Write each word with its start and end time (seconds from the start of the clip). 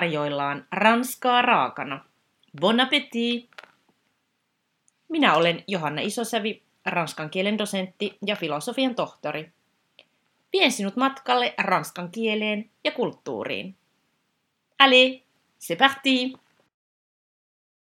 tarjoillaan 0.00 0.66
ranskaa 0.72 1.42
raakana. 1.42 2.04
Bon 2.60 2.80
appétit! 2.80 3.50
Minä 5.08 5.34
olen 5.34 5.64
Johanna 5.66 6.00
Isosävi, 6.02 6.62
ranskan 6.86 7.30
kielen 7.30 7.58
dosentti 7.58 8.18
ja 8.26 8.36
filosofian 8.36 8.94
tohtori. 8.94 9.52
Vien 10.52 10.72
sinut 10.72 10.96
matkalle 10.96 11.54
ranskan 11.58 12.10
kieleen 12.10 12.70
ja 12.84 12.90
kulttuuriin. 12.90 13.76
Allez, 14.78 15.20
c'est 15.58 15.78
parti! 15.78 16.32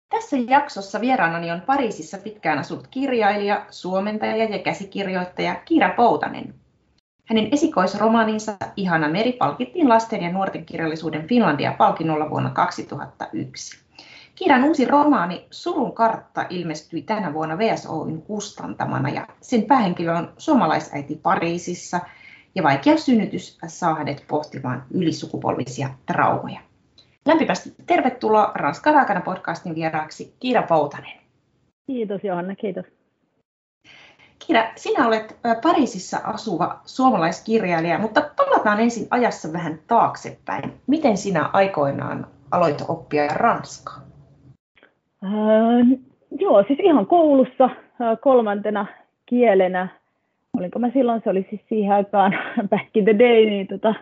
Tässä 0.10 0.38
jaksossa 0.48 1.02
vieraanani 1.02 1.52
on 1.52 1.62
Pariisissa 1.62 2.18
pitkään 2.18 2.60
asunut 2.60 2.88
kirjailija, 2.88 3.66
suomentaja 3.70 4.46
ja 4.46 4.60
käsikirjoittaja 4.60 5.56
Kiira 5.56 5.94
Poutanen. 5.96 6.56
Hänen 7.26 7.50
esikoisromaaninsa 7.52 8.58
Ihana 8.76 9.10
meri 9.10 9.32
palkittiin 9.32 9.90
lasten 9.90 10.24
ja 10.24 10.32
nuorten 10.32 10.66
kirjallisuuden 10.66 11.28
Finlandia-palkinnolla 11.28 12.30
vuonna 12.30 12.50
2001. 12.50 13.86
Kiiran 14.36 14.64
uusi 14.64 14.86
romaani 14.86 15.48
Surun 15.52 15.94
kartta 15.94 16.46
ilmestyi 16.50 17.02
tänä 17.02 17.34
vuonna 17.34 17.58
VSOyn 17.58 18.22
kustantamana 18.22 19.10
ja 19.10 19.28
sen 19.42 19.64
päähenkilö 19.64 20.18
on 20.18 20.34
suomalaisäiti 20.38 21.20
Pariisissa 21.24 22.00
ja 22.56 22.64
vaikea 22.64 22.98
synnytys 22.98 23.58
saa 23.68 23.96
hänet 23.96 24.26
pohtimaan 24.28 24.84
ylisukupolvisia 24.94 25.90
traumoja. 26.06 26.60
Lämpimästi 27.26 27.74
tervetuloa 27.86 28.52
Ranskan 28.56 28.94
raakana 28.94 29.22
podcastin 29.22 29.76
vieraaksi 29.76 30.36
Kiira 30.40 30.62
Poutanen. 30.62 31.20
Kiitos 31.88 32.24
Johanna, 32.24 32.56
kiitos. 32.56 32.95
Kiira, 34.40 34.64
sinä 34.76 35.08
olet 35.08 35.38
Pariisissa 35.64 36.18
asuva 36.24 36.80
suomalaiskirjailija, 36.86 38.00
mutta 38.00 38.22
palataan 38.36 38.80
ensin 38.80 39.08
ajassa 39.12 39.54
vähän 39.54 39.80
taaksepäin. 39.88 40.74
Miten 40.88 41.18
sinä 41.18 41.50
aikoinaan 41.54 42.28
aloit 42.52 42.86
oppia 42.88 43.28
ranskaa? 43.28 44.02
Äh, 45.24 45.32
joo, 46.40 46.64
siis 46.68 46.80
ihan 46.84 47.06
koulussa 47.06 47.70
kolmantena 48.22 48.86
kielenä. 49.26 49.88
Olinko 50.58 50.80
mä 50.80 50.90
silloin, 50.94 51.22
se 51.24 51.30
oli 51.30 51.46
siis 51.50 51.62
siihen 51.70 51.96
aikaan 51.96 52.34
back 52.70 52.98
in 52.98 53.04
the 53.04 53.20
day, 53.20 53.46
niin 53.46 53.68
tota 53.68 53.96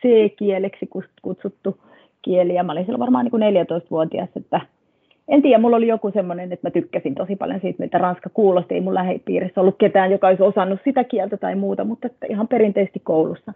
C-kieleksi 0.00 0.88
kutsuttu 1.22 1.80
kieli. 2.22 2.54
Ja 2.54 2.64
mä 2.64 2.72
olin 2.72 2.84
silloin 2.84 3.00
varmaan 3.00 3.24
niin 3.24 3.66
14-vuotias, 3.66 4.28
että 4.36 4.60
en 5.32 5.42
tiedä, 5.42 5.58
mulla 5.58 5.76
oli 5.76 5.86
joku 5.86 6.10
semmoinen, 6.10 6.52
että 6.52 6.66
mä 6.66 6.70
tykkäsin 6.70 7.14
tosi 7.14 7.36
paljon 7.36 7.60
siitä, 7.60 7.82
mitä 7.82 7.98
ranska 7.98 8.30
kuulosti. 8.34 8.74
Ei 8.74 8.80
mun 8.80 8.94
lähipiirissä 8.94 9.60
ollut 9.60 9.78
ketään, 9.78 10.10
joka 10.10 10.26
olisi 10.26 10.42
osannut 10.42 10.80
sitä 10.84 11.04
kieltä 11.04 11.36
tai 11.36 11.54
muuta, 11.54 11.84
mutta 11.84 12.06
että 12.06 12.26
ihan 12.30 12.48
perinteisesti 12.48 13.00
koulussa. 13.00 13.52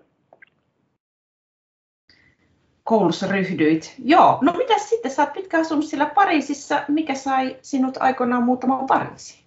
Koulussa 2.85 3.27
ryhdyit. 3.31 3.95
Joo, 4.05 4.39
no 4.41 4.53
mitä 4.53 4.79
sitten? 4.79 5.11
Sä 5.11 5.23
oot 5.23 5.33
pitkään 5.33 5.61
asunut 5.61 5.85
siellä 5.85 6.11
Pariisissa. 6.15 6.83
Mikä 6.89 7.15
sai 7.15 7.57
sinut 7.63 7.97
aikoinaan 8.01 8.43
muuttamaan 8.43 8.87
Pariisiin? 8.87 9.47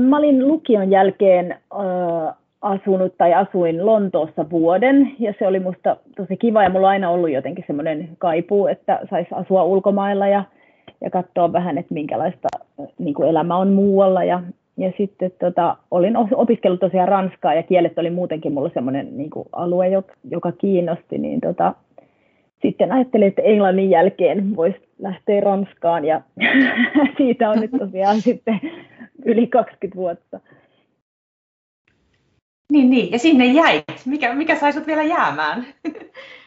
Mä 0.00 0.16
olin 0.16 0.48
lukion 0.48 0.90
jälkeen 0.90 1.60
asunut 2.64 3.14
tai 3.18 3.34
asuin 3.34 3.86
Lontoossa 3.86 4.50
vuoden 4.50 5.12
ja 5.18 5.34
se 5.38 5.46
oli 5.46 5.60
musta 5.60 5.96
tosi 6.16 6.36
kiva 6.36 6.62
ja 6.62 6.70
mulla 6.70 6.86
on 6.86 6.90
aina 6.90 7.10
ollut 7.10 7.30
jotenkin 7.30 7.64
semmoinen 7.66 8.08
kaipuu, 8.18 8.66
että 8.66 9.00
saisi 9.10 9.28
asua 9.32 9.64
ulkomailla 9.64 10.28
ja, 10.28 10.44
ja 11.00 11.10
katsoa 11.10 11.52
vähän, 11.52 11.78
että 11.78 11.94
minkälaista 11.94 12.48
niin 12.98 13.14
kuin 13.14 13.28
elämä 13.28 13.56
on 13.56 13.72
muualla 13.72 14.24
ja, 14.24 14.42
ja 14.76 14.92
sitten 14.96 15.32
tota, 15.40 15.76
olin 15.90 16.16
opiskellut 16.16 16.80
tosiaan 16.80 17.08
ranskaa 17.08 17.54
ja 17.54 17.62
kielet 17.62 17.98
oli 17.98 18.10
muutenkin 18.10 18.52
mulla 18.52 18.70
semmoinen 18.74 19.16
niin 19.16 19.30
kuin 19.30 19.48
alue, 19.52 19.86
joka 20.30 20.52
kiinnosti, 20.52 21.18
niin 21.18 21.40
tota, 21.40 21.74
sitten 22.62 22.92
ajattelin, 22.92 23.28
että 23.28 23.42
englannin 23.42 23.90
jälkeen 23.90 24.56
voisi 24.56 24.88
lähteä 24.98 25.40
Ranskaan 25.40 26.04
ja 26.04 26.20
siitä 27.16 27.50
on 27.50 27.60
nyt 27.60 27.70
tosiaan 27.78 28.20
sitten 28.20 28.60
yli 29.24 29.46
20 29.46 29.96
vuotta. 29.96 30.40
Niin, 32.74 32.90
niin, 32.90 33.12
ja 33.12 33.18
sinne 33.18 33.44
jäit. 33.44 33.84
Mikä, 34.06 34.34
mikä 34.34 34.56
sai 34.56 34.72
sut 34.72 34.86
vielä 34.86 35.02
jäämään? 35.02 35.64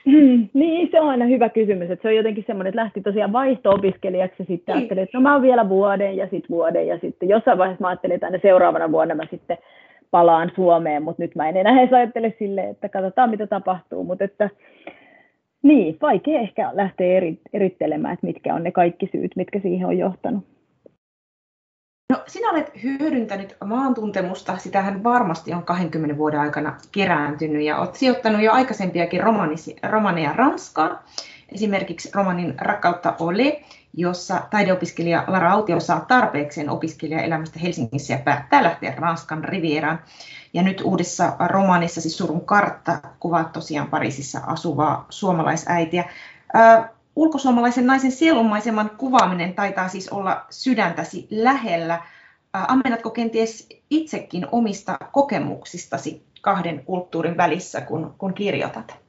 Hmm, 0.05 0.47
niin, 0.59 0.89
se 0.91 1.01
on 1.01 1.09
aina 1.09 1.25
hyvä 1.25 1.49
kysymys. 1.49 1.91
Että 1.91 2.01
se 2.01 2.07
on 2.07 2.15
jotenkin 2.15 2.43
semmoinen, 2.47 2.69
että 2.69 2.81
lähti 2.81 3.01
tosiaan 3.01 3.33
vaihto-opiskelijaksi 3.33 4.35
ja 4.39 4.45
sitten 4.45 4.73
niin. 4.73 4.77
ajattelin, 4.77 5.03
että 5.03 5.17
no 5.17 5.21
mä 5.21 5.33
oon 5.33 5.41
vielä 5.41 5.69
vuoden 5.69 6.17
ja 6.17 6.25
sitten 6.25 6.49
vuoden 6.49 6.87
ja 6.87 6.99
sitten 6.99 7.29
jossain 7.29 7.57
vaiheessa 7.57 7.81
mä 7.81 7.87
ajattelin, 7.87 8.15
että 8.15 8.27
aina 8.27 8.39
seuraavana 8.41 8.91
vuonna 8.91 9.15
mä 9.15 9.23
sitten 9.31 9.57
palaan 10.11 10.51
Suomeen, 10.55 11.03
mutta 11.03 11.23
nyt 11.23 11.35
mä 11.35 11.49
en 11.49 11.57
enää 11.57 11.79
edes 11.79 11.93
ajattele 11.93 12.33
silleen, 12.39 12.69
että 12.69 12.89
katsotaan 12.89 13.29
mitä 13.29 13.47
tapahtuu, 13.47 14.03
mutta 14.03 14.23
että 14.23 14.49
niin, 15.63 15.97
vaikea 16.01 16.39
ehkä 16.39 16.69
lähteä 16.73 17.17
eri, 17.17 17.39
erittelemään, 17.53 18.13
että 18.13 18.27
mitkä 18.27 18.55
on 18.55 18.63
ne 18.63 18.71
kaikki 18.71 19.09
syyt, 19.11 19.35
mitkä 19.35 19.59
siihen 19.59 19.87
on 19.87 19.97
johtanut. 19.97 20.56
No, 22.09 22.23
sinä 22.27 22.49
olet 22.49 22.71
hyödyntänyt 22.83 23.57
maantuntemusta, 23.65 24.57
sitähän 24.57 25.03
varmasti 25.03 25.53
on 25.53 25.63
20 25.63 26.17
vuoden 26.17 26.39
aikana 26.39 26.77
kerääntynyt 26.91 27.63
ja 27.63 27.77
olet 27.77 27.95
sijoittanut 27.95 28.41
jo 28.41 28.51
aikaisempiakin 28.51 29.21
romaneja 29.83 30.33
Ranskaan. 30.33 30.99
Esimerkiksi 31.51 32.09
romanin 32.13 32.55
Rakkautta 32.57 33.15
ole, 33.19 33.61
jossa 33.93 34.41
taideopiskelija 34.49 35.23
Lara 35.27 35.51
Autio 35.51 35.79
saa 35.79 35.99
tarpeekseen 35.99 36.69
opiskelijaelämästä 36.69 37.59
Helsingissä 37.59 38.13
ja 38.13 38.19
päättää 38.19 38.63
lähteä 38.63 38.93
Ranskan 38.97 39.43
rivieraan. 39.43 39.99
Ja 40.53 40.63
nyt 40.63 40.81
uudessa 40.81 41.33
romaanissa, 41.47 42.01
siis 42.01 42.17
Surun 42.17 42.45
kartta, 42.45 42.99
kuvaat 43.19 43.51
tosiaan 43.51 43.87
Pariisissa 43.87 44.41
asuvaa 44.45 45.05
suomalaisäitiä. 45.09 46.05
Ulkosuomalaisen 47.17 47.87
naisen 47.87 48.11
sielunmaiseman 48.11 48.89
kuvaaminen 48.97 49.53
taitaa 49.53 49.87
siis 49.87 50.09
olla 50.09 50.45
sydäntäsi 50.49 51.27
lähellä. 51.31 51.99
Ammennatko 52.53 53.09
kenties 53.09 53.69
itsekin 53.89 54.47
omista 54.51 54.97
kokemuksistasi 55.11 56.21
kahden 56.41 56.83
kulttuurin 56.85 57.37
välissä, 57.37 57.81
kun, 57.81 58.13
kun 58.17 58.33
kirjoitat? 58.33 58.99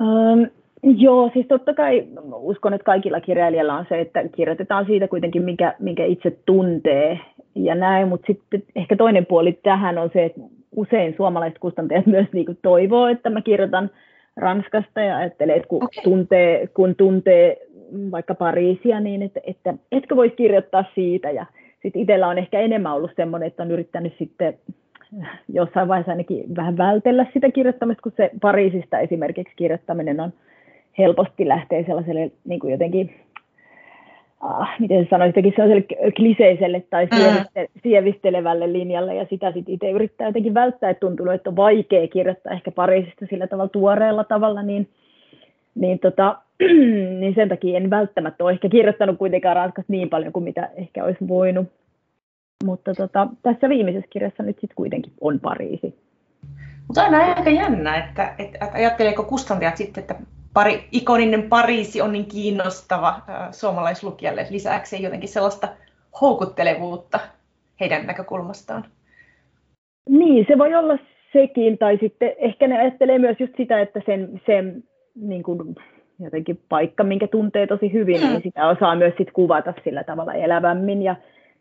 Um, 0.00 0.46
joo, 0.82 1.30
siis 1.32 1.46
totta 1.46 1.74
kai 1.74 2.06
uskon, 2.32 2.74
että 2.74 2.84
kaikilla 2.84 3.20
kirjailijalla 3.20 3.74
on 3.74 3.86
se, 3.88 4.00
että 4.00 4.28
kirjoitetaan 4.36 4.86
siitä 4.86 5.08
kuitenkin, 5.08 5.42
minkä, 5.42 5.74
minkä 5.78 6.04
itse 6.04 6.38
tuntee 6.46 7.20
ja 7.54 7.74
näin, 7.74 8.08
mutta 8.08 8.26
sitten 8.26 8.62
ehkä 8.76 8.96
toinen 8.96 9.26
puoli 9.26 9.52
tähän 9.62 9.98
on 9.98 10.10
se, 10.12 10.24
että 10.24 10.40
usein 10.76 11.14
suomalaiset 11.16 11.58
kustantajat 11.58 12.06
myös 12.16 12.26
niin 12.32 12.46
kuin 12.46 12.58
toivoo, 12.62 13.06
että 13.06 13.30
mä 13.30 13.42
kirjoitan 13.42 13.90
Ranskasta 14.36 15.00
ja 15.00 15.16
ajattelee, 15.16 15.56
että 15.56 15.68
kun, 15.68 15.84
okay. 15.84 16.04
tuntee, 16.04 16.66
kun 16.66 16.94
tuntee 16.96 17.56
vaikka 18.10 18.34
Pariisia, 18.34 19.00
niin 19.00 19.22
että, 19.22 19.40
että 19.44 19.74
etkö 19.92 20.16
voisi 20.16 20.36
kirjoittaa 20.36 20.84
siitä. 20.94 21.30
Ja 21.30 21.46
sitten 21.82 22.02
itsellä 22.02 22.28
on 22.28 22.38
ehkä 22.38 22.60
enemmän 22.60 22.94
ollut 22.94 23.10
semmoinen, 23.16 23.46
että 23.46 23.62
on 23.62 23.70
yrittänyt 23.70 24.14
sitten 24.18 24.58
jossain 25.48 25.88
vaiheessa 25.88 26.12
ainakin 26.12 26.56
vähän 26.56 26.76
vältellä 26.76 27.26
sitä 27.32 27.50
kirjoittamista, 27.50 28.02
kun 28.02 28.12
se 28.16 28.30
Pariisista 28.40 28.98
esimerkiksi 28.98 29.54
kirjoittaminen 29.56 30.20
on 30.20 30.32
helposti 30.98 31.48
lähtee 31.48 31.84
sellaiselle 31.86 32.30
niin 32.44 32.60
kuin 32.60 32.70
jotenkin 32.70 33.14
ah, 34.44 34.68
miten 34.80 35.04
se 35.04 35.08
sanoisi, 35.10 35.52
sellaiselle 35.56 36.12
kliseiselle 36.16 36.82
tai 36.90 37.06
mm. 37.06 37.66
sievistelevälle 37.82 38.72
linjalle, 38.72 39.14
ja 39.14 39.26
sitä 39.30 39.52
sitten 39.52 39.74
itse 39.74 39.90
yrittää 39.90 40.28
jotenkin 40.28 40.54
välttää, 40.54 40.90
että 40.90 41.00
tuntunut, 41.00 41.34
että 41.34 41.50
on 41.50 41.56
vaikea 41.56 42.08
kirjoittaa 42.08 42.52
ehkä 42.52 42.70
Pariisista 42.70 43.26
sillä 43.30 43.46
tavalla 43.46 43.68
tuoreella 43.68 44.24
tavalla, 44.24 44.62
niin, 44.62 44.88
niin, 45.74 45.98
tota, 45.98 46.36
niin 47.20 47.34
sen 47.34 47.48
takia 47.48 47.76
en 47.76 47.90
välttämättä 47.90 48.44
ole 48.44 48.52
ehkä 48.52 48.68
kirjoittanut 48.68 49.18
kuitenkaan 49.18 49.56
Ranskasta 49.56 49.92
niin 49.92 50.10
paljon 50.10 50.32
kuin 50.32 50.44
mitä 50.44 50.70
ehkä 50.76 51.04
olisi 51.04 51.28
voinut. 51.28 51.66
Mutta 52.64 52.94
tota, 52.94 53.28
tässä 53.42 53.68
viimeisessä 53.68 54.08
kirjassa 54.10 54.42
nyt 54.42 54.56
sitten 54.60 54.76
kuitenkin 54.76 55.12
on 55.20 55.40
Pariisi. 55.40 55.94
Mutta 56.86 57.04
on 57.04 57.14
aika 57.14 57.50
jännä, 57.50 57.96
että, 57.96 58.34
että 58.38 58.70
ajatteleeko 58.74 59.22
kustantajat 59.22 59.76
sitten, 59.76 60.00
että 60.00 60.14
pari, 60.54 60.84
ikoninen 60.92 61.42
Pariisi 61.42 62.00
on 62.00 62.12
niin 62.12 62.26
kiinnostava 62.26 63.20
suomalaislukijalle, 63.50 64.46
lisäksi 64.50 65.02
jotenkin 65.02 65.28
sellaista 65.28 65.68
houkuttelevuutta 66.20 67.20
heidän 67.80 68.06
näkökulmastaan. 68.06 68.84
Niin, 70.08 70.44
se 70.48 70.58
voi 70.58 70.74
olla 70.74 70.98
sekin, 71.32 71.78
tai 71.78 71.98
sitten 72.00 72.32
ehkä 72.38 72.68
ne 72.68 72.78
ajattelee 72.78 73.18
myös 73.18 73.36
just 73.40 73.52
sitä, 73.56 73.80
että 73.80 74.00
sen, 74.06 74.40
sen 74.46 74.84
niin 75.14 75.42
kuin 75.42 75.74
jotenkin 76.20 76.60
paikka, 76.68 77.04
minkä 77.04 77.26
tuntee 77.26 77.66
tosi 77.66 77.92
hyvin, 77.92 78.20
mm. 78.20 78.28
niin 78.28 78.42
sitä 78.42 78.68
osaa 78.68 78.96
myös 78.96 79.14
sit 79.18 79.30
kuvata 79.32 79.74
sillä 79.84 80.04
tavalla 80.04 80.34
elävämmin, 80.34 81.02
ja, 81.02 81.16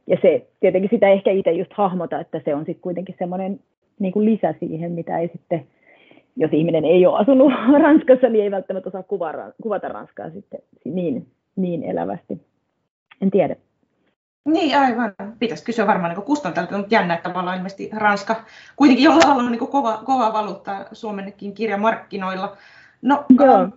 ja 0.07 0.17
se 0.21 0.47
tietenkin 0.59 0.89
sitä 0.89 1.09
ehkä 1.09 1.31
itse 1.31 1.51
just 1.51 1.71
hahmota, 1.73 2.19
että 2.19 2.41
se 2.45 2.55
on 2.55 2.65
sitten 2.65 2.81
kuitenkin 2.81 3.15
semmoinen 3.19 3.59
niin 3.99 4.13
kuin 4.13 4.25
lisä 4.25 4.53
siihen, 4.59 4.91
mitä 4.91 5.19
ei 5.19 5.27
sitten 5.27 5.65
jos 6.35 6.53
ihminen 6.53 6.85
ei 6.85 7.05
ole 7.05 7.19
asunut 7.19 7.53
Ranskassa, 7.83 8.29
niin 8.29 8.43
ei 8.43 8.51
välttämättä 8.51 8.89
osaa 8.89 9.03
kuvata, 9.03 9.53
kuvata 9.63 9.87
Ranskaa 9.87 10.29
sitten 10.29 10.59
niin, 10.85 11.27
niin 11.55 11.83
elävästi. 11.83 12.41
En 13.21 13.31
tiedä. 13.31 13.55
Niin, 14.45 14.79
aivan. 14.79 15.13
Pitäisi 15.39 15.65
kysyä 15.65 15.87
varmaan 15.87 16.15
niin 16.15 16.25
kustantajalta, 16.25 16.77
mutta 16.77 16.95
jännä, 16.95 17.13
että 17.13 17.29
tavallaan 17.29 17.57
ilmeisesti 17.57 17.89
Ranska 17.93 18.35
kuitenkin 18.75 19.03
jollain 19.03 19.27
lailla 19.27 19.43
on 19.43 19.51
niin 19.51 19.67
kova, 19.67 20.01
kova 20.05 20.33
valuutta 20.33 20.85
Suomennekin 20.91 21.53
kirjamarkkinoilla. 21.53 22.57
No, 23.01 23.25
Joo. 23.39 23.69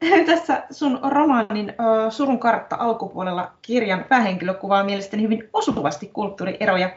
Tässä 0.26 0.62
sun 0.70 1.00
romaanin 1.08 1.72
Surun 2.10 2.38
kartta 2.38 2.76
alkupuolella 2.76 3.52
kirjan 3.62 4.04
päähenkilö 4.08 4.54
kuvaa 4.54 4.84
mielestäni 4.84 5.22
hyvin 5.22 5.48
osuvasti 5.52 6.10
kulttuurieroja 6.12 6.90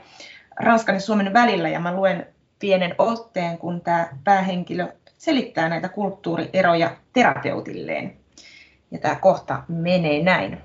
Ranskan 0.59 0.95
ja 0.95 1.01
Suomen 1.01 1.33
välillä 1.33 1.69
ja 1.69 1.79
mä 1.79 1.95
luen 1.95 2.27
pienen 2.61 2.95
otteen, 2.97 3.57
kun 3.57 3.81
tämä 3.81 4.09
päähenkilö 4.23 4.87
selittää 5.17 5.69
näitä 5.69 5.89
kulttuurieroja 5.89 6.91
terapeutilleen. 7.13 8.17
Ja 8.91 8.99
tämä 8.99 9.15
kohta 9.15 9.63
menee 9.67 10.23
näin. 10.23 10.61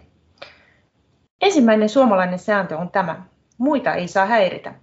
Ensimmäinen 1.40 1.88
suomalainen 1.88 2.38
sääntö 2.38 2.76
on 2.76 2.90
tämä. 2.90 3.22
Muita 3.58 3.94
ei 3.94 4.08
saa 4.08 4.26
häiritä. 4.26 4.75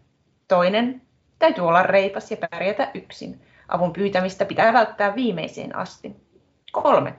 Toinen. 0.48 1.01
Täytyy 1.39 1.68
olla 1.68 1.83
reipas 1.83 2.31
ja 2.31 2.38
pärjätä 2.38 2.92
yksin. 2.94 3.42
Avun 3.68 3.94
pyytämistä 3.94 4.45
pitää 4.45 4.74
välttää 4.74 5.15
viimeiseen 5.15 5.75
asti. 5.75 6.15
Kolme. 6.71 7.13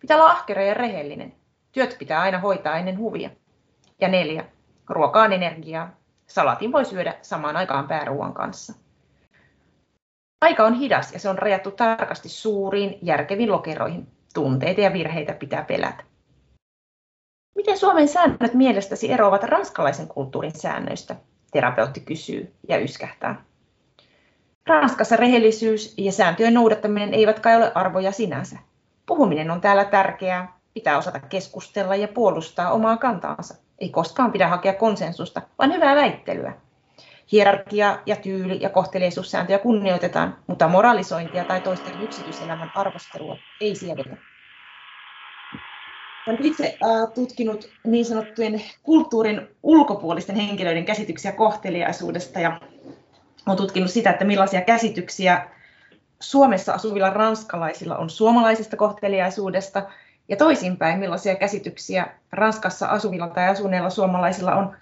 Pitää 0.00 0.16
olla 0.16 0.30
ahkera 0.30 0.62
ja 0.62 0.74
rehellinen. 0.74 1.34
Työt 1.72 1.96
pitää 1.98 2.20
aina 2.20 2.38
hoitaa 2.38 2.76
ennen 2.76 2.98
huvia. 2.98 3.30
Ja 4.00 4.08
neljä. 4.08 4.44
Ruokaan 4.88 5.32
energiaa. 5.32 5.90
Salatin 6.26 6.72
voi 6.72 6.84
syödä 6.84 7.14
samaan 7.22 7.56
aikaan 7.56 7.88
pääruuan 7.88 8.34
kanssa. 8.34 8.74
Aika 10.40 10.64
on 10.64 10.74
hidas 10.74 11.12
ja 11.12 11.18
se 11.18 11.28
on 11.28 11.38
rajattu 11.38 11.70
tarkasti 11.70 12.28
suuriin, 12.28 12.98
järkeviin 13.02 13.52
lokeroihin. 13.52 14.06
Tunteita 14.34 14.80
ja 14.80 14.92
virheitä 14.92 15.32
pitää 15.32 15.64
pelätä. 15.64 16.04
Miten 17.54 17.78
Suomen 17.78 18.08
säännöt 18.08 18.54
mielestäsi 18.54 19.12
eroavat 19.12 19.42
ranskalaisen 19.42 20.08
kulttuurin 20.08 20.60
säännöistä? 20.60 21.16
Terapeutti 21.52 22.00
kysyy 22.00 22.54
ja 22.68 22.78
yskähtää. 22.78 23.44
Ranskassa 24.66 25.16
rehellisyys 25.16 25.94
ja 25.98 26.12
sääntöjen 26.12 26.54
noudattaminen 26.54 27.14
eivät 27.14 27.40
kai 27.40 27.56
ole 27.56 27.72
arvoja 27.74 28.12
sinänsä. 28.12 28.58
Puhuminen 29.06 29.50
on 29.50 29.60
täällä 29.60 29.84
tärkeää, 29.84 30.58
pitää 30.74 30.98
osata 30.98 31.20
keskustella 31.20 31.96
ja 31.96 32.08
puolustaa 32.08 32.72
omaa 32.72 32.96
kantaansa. 32.96 33.54
Ei 33.78 33.88
koskaan 33.88 34.32
pidä 34.32 34.48
hakea 34.48 34.74
konsensusta, 34.74 35.42
vaan 35.58 35.72
hyvää 35.72 35.96
väittelyä. 35.96 36.52
Hierarkia 37.32 37.98
ja 38.06 38.16
tyyli 38.16 38.58
ja 38.60 38.70
kohteliaisuussääntöjä 38.70 39.58
kunnioitetaan, 39.58 40.36
mutta 40.46 40.68
moralisointia 40.68 41.44
tai 41.44 41.60
toisten 41.60 42.02
yksityiselämän 42.02 42.72
arvostelua 42.74 43.36
ei 43.60 43.74
siedetä. 43.74 44.16
Olen 46.26 46.44
itse 46.44 46.64
äh, 46.84 47.12
tutkinut 47.14 47.70
niin 47.86 48.04
sanottujen 48.04 48.62
kulttuurin 48.82 49.48
ulkopuolisten 49.62 50.36
henkilöiden 50.36 50.84
käsityksiä 50.84 51.32
kohteliaisuudesta 51.32 52.40
ja 52.40 52.60
olen 53.46 53.56
tutkinut 53.56 53.90
sitä, 53.90 54.10
että 54.10 54.24
millaisia 54.24 54.60
käsityksiä 54.60 55.48
Suomessa 56.20 56.72
asuvilla 56.72 57.10
ranskalaisilla 57.10 57.96
on 57.96 58.10
suomalaisesta 58.10 58.76
kohteliaisuudesta 58.76 59.82
ja 60.28 60.36
toisinpäin, 60.36 60.98
millaisia 60.98 61.34
käsityksiä 61.34 62.06
Ranskassa 62.32 62.86
asuvilla 62.86 63.28
tai 63.28 63.48
asuneilla 63.48 63.90
suomalaisilla 63.90 64.54
on 64.54 64.76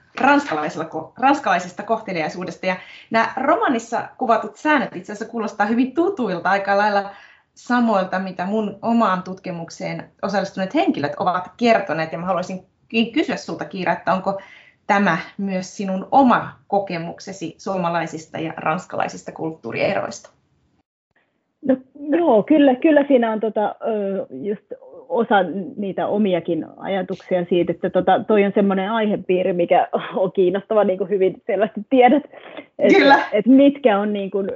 ranskalaisesta 1.18 1.82
kohteliaisuudesta. 1.82 2.66
Ja 2.66 2.76
nämä 3.10 3.32
romanissa 3.36 4.08
kuvatut 4.18 4.56
säännöt 4.56 4.96
itse 4.96 5.12
asiassa 5.12 5.32
kuulostaa 5.32 5.66
hyvin 5.66 5.94
tutuilta 5.94 6.50
aika 6.50 6.78
lailla 6.78 7.10
samoilta, 7.54 8.18
mitä 8.18 8.46
mun 8.46 8.78
omaan 8.82 9.22
tutkimukseen 9.22 10.10
osallistuneet 10.22 10.74
henkilöt 10.74 11.12
ovat 11.18 11.50
kertoneet. 11.56 12.12
Ja 12.12 12.18
mä 12.18 12.26
haluaisin 12.26 12.66
kysyä 13.12 13.36
sulta 13.36 13.64
Kiira, 13.64 13.92
että 13.92 14.12
onko 14.12 14.40
tämä 14.86 15.18
myös 15.38 15.76
sinun 15.76 16.08
oma 16.10 16.58
kokemuksesi 16.66 17.54
suomalaisista 17.58 18.38
ja 18.38 18.52
ranskalaisista 18.56 19.32
kulttuurieroista? 19.32 20.30
No, 21.62 21.76
joo, 22.18 22.42
kyllä, 22.42 22.74
kyllä 22.74 23.04
siinä 23.08 23.32
on 23.32 23.40
tota, 23.40 23.74
just 24.30 24.64
osa 25.08 25.36
niitä 25.76 26.06
omiakin 26.06 26.66
ajatuksia 26.76 27.44
siitä, 27.44 27.72
että 27.72 27.90
tota, 27.90 28.24
toi 28.24 28.44
on 28.44 28.52
semmoinen 28.54 28.90
aihepiiri, 28.90 29.52
mikä 29.52 29.88
on 30.16 30.32
kiinnostava, 30.32 30.84
niin 30.84 30.98
kuin 30.98 31.10
hyvin 31.10 31.42
selvästi 31.46 31.80
tiedät, 31.90 32.22
että, 32.78 33.24
että 33.32 33.50
mitkä 33.50 33.98
on 33.98 34.12
niin 34.12 34.30
kuin 34.30 34.50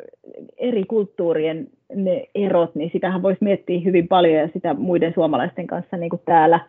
eri 0.58 0.84
kulttuurien 0.84 1.66
ne 1.94 2.26
erot, 2.34 2.74
niin 2.74 2.90
sitähän 2.92 3.22
voisi 3.22 3.44
miettiä 3.44 3.80
hyvin 3.84 4.08
paljon 4.08 4.34
ja 4.34 4.48
sitä 4.52 4.74
muiden 4.74 5.14
suomalaisten 5.14 5.66
kanssa 5.66 5.96
niin 5.96 6.10
kuin 6.10 6.22
täällä 6.24 6.60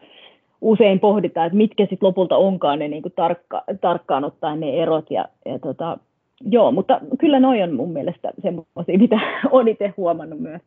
usein 0.62 1.00
pohditaan, 1.00 1.48
että 1.48 1.58
mitkä 1.58 1.84
sitten 1.84 2.08
lopulta 2.08 2.38
onkaan 2.38 2.80
ne 2.80 2.88
niin 2.88 3.02
kuin 3.02 3.14
tarkka, 3.16 3.64
tarkkaan 3.82 4.24
ottaen 4.24 4.60
ne 4.60 4.82
erot. 4.82 5.12
Ja, 5.12 5.26
ja 5.46 5.60
tota, 5.60 5.98
joo, 6.42 6.72
mutta 6.72 7.00
kyllä 7.20 7.40
noi 7.40 7.62
on 7.62 7.74
mun 7.74 7.94
mielestä 7.94 8.32
semmoisia, 8.42 8.98
mitä 8.98 9.20
olen 9.52 9.68
itse 9.68 9.94
huomannut 9.98 10.40
myös. 10.40 10.62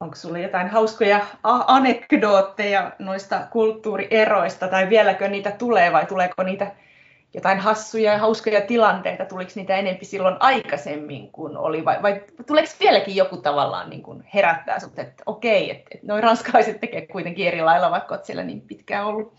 Onko 0.00 0.14
sinulla 0.14 0.38
jotain 0.38 0.68
hauskoja 0.68 1.26
anekdootteja 1.42 2.92
noista 2.98 3.46
kulttuurieroista, 3.50 4.68
tai 4.68 4.88
vieläkö 4.88 5.28
niitä 5.28 5.50
tulee, 5.50 5.92
vai 5.92 6.06
tuleeko 6.06 6.42
niitä 6.42 6.72
jotain 7.34 7.58
hassuja 7.58 8.12
ja 8.12 8.18
hauskoja 8.18 8.60
tilanteita, 8.60 9.24
tuliko 9.24 9.50
niitä 9.54 9.76
enempi 9.76 10.04
silloin 10.04 10.36
aikaisemmin 10.40 11.32
kuin 11.32 11.56
oli, 11.56 11.84
vai, 11.84 12.02
vai 12.02 12.22
tuleeko 12.46 12.72
vieläkin 12.80 13.16
joku 13.16 13.36
tavallaan 13.36 13.90
niin 13.90 14.02
kuin 14.02 14.24
herättää 14.34 14.78
sinut, 14.78 14.98
että 14.98 15.22
okei, 15.26 15.70
että, 15.70 15.88
että 15.94 16.06
noin 16.06 16.22
ranskalaiset 16.22 16.80
tekee 16.80 17.06
kuitenkin 17.06 17.46
eri 17.46 17.62
lailla, 17.62 17.90
vaikka 17.90 18.14
olet 18.14 18.24
siellä 18.24 18.42
niin 18.42 18.60
pitkään 18.60 19.06
ollut? 19.06 19.34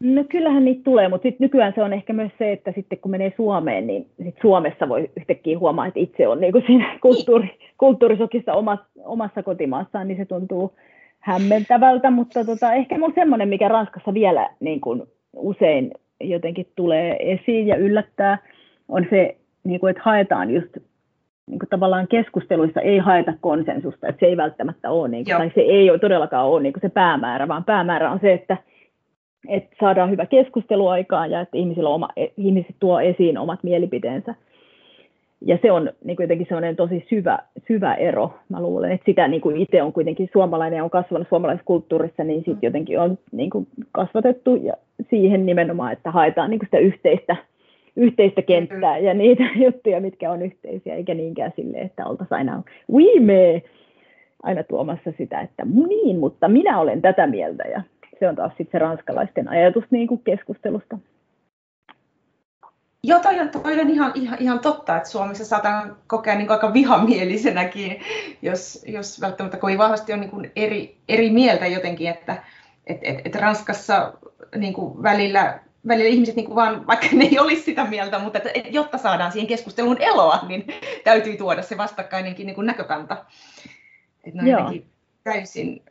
No 0.00 0.24
kyllähän 0.28 0.64
niitä 0.64 0.80
tulee, 0.84 1.08
mutta 1.08 1.22
sitten 1.22 1.44
nykyään 1.44 1.72
se 1.74 1.82
on 1.82 1.92
ehkä 1.92 2.12
myös 2.12 2.32
se, 2.38 2.52
että 2.52 2.72
sitten 2.72 2.98
kun 2.98 3.10
menee 3.10 3.32
Suomeen, 3.36 3.86
niin 3.86 4.06
sit 4.24 4.36
Suomessa 4.40 4.88
voi 4.88 5.10
yhtäkkiä 5.16 5.58
huomaa, 5.58 5.86
että 5.86 6.00
itse 6.00 6.28
on 6.28 6.40
niin 6.40 6.52
kuin 6.52 6.64
siinä 6.66 6.98
kulttuuri, 7.02 7.58
kulttuurisokissa 7.78 8.54
omassa, 8.54 8.84
omassa 9.04 9.42
kotimaassaan, 9.42 10.08
niin 10.08 10.18
se 10.18 10.24
tuntuu 10.24 10.72
hämmentävältä, 11.20 12.10
mutta 12.10 12.44
tota, 12.44 12.72
ehkä 12.72 12.98
mun 12.98 13.12
semmoinen, 13.14 13.48
mikä 13.48 13.68
Ranskassa 13.68 14.14
vielä 14.14 14.50
niin 14.60 14.80
kuin 14.80 15.02
usein 15.36 15.90
jotenkin 16.20 16.66
tulee 16.76 17.16
esiin 17.20 17.66
ja 17.66 17.76
yllättää, 17.76 18.38
on 18.88 19.06
se, 19.10 19.36
niin 19.64 19.80
kuin, 19.80 19.90
että 19.90 20.02
haetaan 20.04 20.50
just 20.50 20.76
niin 21.46 21.58
kuin 21.58 21.68
tavallaan 21.68 22.08
keskusteluissa 22.08 22.80
ei 22.80 22.98
haeta 22.98 23.32
konsensusta, 23.40 24.08
että 24.08 24.20
se 24.20 24.26
ei 24.26 24.36
välttämättä 24.36 24.90
ole, 24.90 25.08
niin 25.08 25.24
kuin, 25.24 25.36
tai 25.36 25.50
se 25.54 25.60
ei 25.60 25.90
ole 25.90 25.98
todellakaan 25.98 26.46
ole 26.46 26.62
niin 26.62 26.72
kuin 26.72 26.80
se 26.80 26.88
päämäärä, 26.88 27.48
vaan 27.48 27.64
päämäärä 27.64 28.10
on 28.10 28.20
se, 28.20 28.32
että, 28.32 28.56
että 29.48 29.76
saadaan 29.80 30.10
hyvä 30.10 30.26
keskustelu 30.26 30.88
aikaan 30.88 31.30
ja 31.30 31.40
että 31.40 31.58
ihmisillä 31.58 31.88
oma, 31.88 32.08
ihmiset 32.36 32.76
tuo 32.80 33.00
esiin 33.00 33.38
omat 33.38 33.62
mielipiteensä. 33.62 34.34
Ja 35.40 35.58
se 35.62 35.72
on 35.72 35.90
niin 36.04 36.16
kuin 36.16 36.24
jotenkin 36.24 36.46
sellainen 36.46 36.76
tosi 36.76 37.06
syvä, 37.08 37.38
syvä 37.68 37.94
ero. 37.94 38.34
Mä 38.48 38.62
luulen, 38.62 38.92
että 38.92 39.04
sitä 39.04 39.28
niin 39.28 39.40
kuin 39.40 39.56
itse 39.56 39.82
on 39.82 39.92
kuitenkin 39.92 40.30
suomalainen 40.32 40.76
ja 40.76 40.84
on 40.84 40.90
kasvanut 40.90 41.28
suomalaisessa 41.28 41.66
kulttuurissa, 41.66 42.24
niin 42.24 42.38
sitten 42.38 42.66
jotenkin 42.66 43.00
on 43.00 43.18
niin 43.32 43.50
kuin 43.50 43.66
kasvatettu 43.92 44.56
ja 44.56 44.72
siihen 45.10 45.46
nimenomaan, 45.46 45.92
että 45.92 46.10
haetaan 46.10 46.50
niin 46.50 46.58
kuin 46.58 46.66
sitä 46.66 46.78
yhteistä, 46.78 47.36
yhteistä 47.96 48.42
kenttää 48.42 48.98
ja 48.98 49.14
niitä 49.14 49.44
juttuja, 49.64 50.00
mitkä 50.00 50.30
on 50.30 50.42
yhteisiä, 50.42 50.94
eikä 50.94 51.14
niinkään 51.14 51.52
sille, 51.56 51.78
että 51.78 52.06
oltaisiin 52.06 52.38
aina 52.38 52.62
oui, 52.92 53.20
me, 53.20 53.62
aina 54.42 54.62
tuomassa 54.62 55.12
sitä, 55.18 55.40
että 55.40 55.66
niin, 55.88 56.18
mutta 56.18 56.48
minä 56.48 56.80
olen 56.80 57.02
tätä 57.02 57.26
mieltä 57.26 57.64
ja 57.64 57.82
se 58.18 58.28
on 58.28 58.36
taas 58.36 58.52
sitten 58.56 58.72
se 58.72 58.78
ranskalaisten 58.78 59.48
ajatus 59.48 59.84
niin 59.90 60.08
kuin 60.08 60.22
keskustelusta. 60.22 60.98
Joo, 63.02 63.20
toi 63.20 63.40
on, 63.40 63.48
toi 63.48 63.80
on 63.80 63.90
ihan, 63.90 64.12
ihan, 64.14 64.38
ihan 64.40 64.60
totta, 64.60 64.96
että 64.96 65.08
Suomessa 65.08 65.44
saadaan 65.44 65.96
kokea 66.06 66.34
niin 66.34 66.50
aika 66.50 66.72
vihamielisenäkin, 66.72 68.00
jos, 68.42 68.84
jos 68.86 69.20
välttämättä 69.20 69.56
kovin 69.56 69.78
vahvasti 69.78 70.12
on 70.12 70.20
niin 70.20 70.52
eri, 70.56 70.96
eri 71.08 71.30
mieltä 71.30 71.66
jotenkin, 71.66 72.08
että 72.08 72.42
et, 72.86 72.98
et, 73.02 73.18
et 73.24 73.34
Ranskassa 73.34 74.12
niin 74.56 74.72
kuin 74.72 75.02
välillä, 75.02 75.60
välillä 75.88 76.08
ihmiset 76.08 76.36
niin 76.36 76.46
kuin 76.46 76.56
vaan, 76.56 76.86
vaikka 76.86 77.06
ne 77.12 77.24
ei 77.24 77.38
olisi 77.38 77.62
sitä 77.62 77.84
mieltä, 77.84 78.18
mutta 78.18 78.38
että, 78.38 78.50
et, 78.54 78.74
jotta 78.74 78.98
saadaan 78.98 79.32
siihen 79.32 79.48
keskusteluun 79.48 79.96
eloa, 80.00 80.38
niin 80.48 80.66
täytyy 81.04 81.36
tuoda 81.36 81.62
se 81.62 81.76
vastakkainenkin 81.76 82.46
niin 82.46 82.54
kuin 82.54 82.66
näkökanta. 82.66 83.24
Että 84.24 84.42
ne 84.42 84.56
on 84.56 84.82
täysin, 85.24 85.82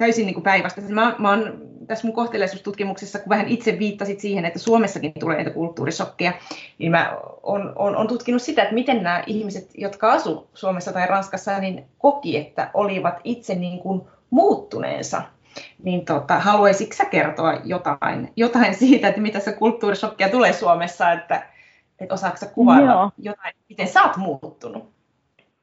täysin 0.00 0.26
niin 0.26 0.42
päivästä. 0.42 0.80
Mä, 0.80 1.14
mä 1.18 1.30
oon 1.30 1.70
tässä 1.86 2.06
mun 2.06 2.14
kohteleisuustutkimuksessa, 2.14 3.18
kun 3.18 3.28
vähän 3.28 3.48
itse 3.48 3.78
viittasit 3.78 4.20
siihen, 4.20 4.44
että 4.44 4.58
Suomessakin 4.58 5.12
tulee 5.20 5.36
näitä 5.36 5.50
kulttuurisokkeja, 5.50 6.32
niin 6.78 6.90
mä 6.90 7.16
oon, 7.42 7.72
on, 7.76 7.96
on 7.96 8.08
tutkinut 8.08 8.42
sitä, 8.42 8.62
että 8.62 8.74
miten 8.74 9.02
nämä 9.02 9.22
ihmiset, 9.26 9.70
jotka 9.74 10.12
asu 10.12 10.48
Suomessa 10.54 10.92
tai 10.92 11.06
Ranskassa, 11.06 11.58
niin 11.58 11.84
koki, 11.98 12.36
että 12.36 12.70
olivat 12.74 13.14
itse 13.24 13.54
niin 13.54 13.78
kuin 13.78 14.02
muuttuneensa 14.30 15.22
niin 15.82 16.04
tota, 16.04 16.38
haluaisitko 16.38 16.96
sä 16.96 17.04
kertoa 17.04 17.60
jotain, 17.64 18.32
jotain 18.36 18.74
siitä, 18.74 19.08
että 19.08 19.20
mitä 19.20 19.40
se 19.40 19.52
kulttuurisokkia 19.52 20.28
tulee 20.28 20.52
Suomessa, 20.52 21.12
että, 21.12 21.46
että 21.98 22.14
osaatko 22.14 22.36
sä 22.38 22.46
kuvailla 22.46 22.92
Joo. 22.92 23.10
jotain, 23.18 23.54
miten 23.68 23.88
sä 23.88 24.02
oot 24.02 24.16
muuttunut? 24.16 24.99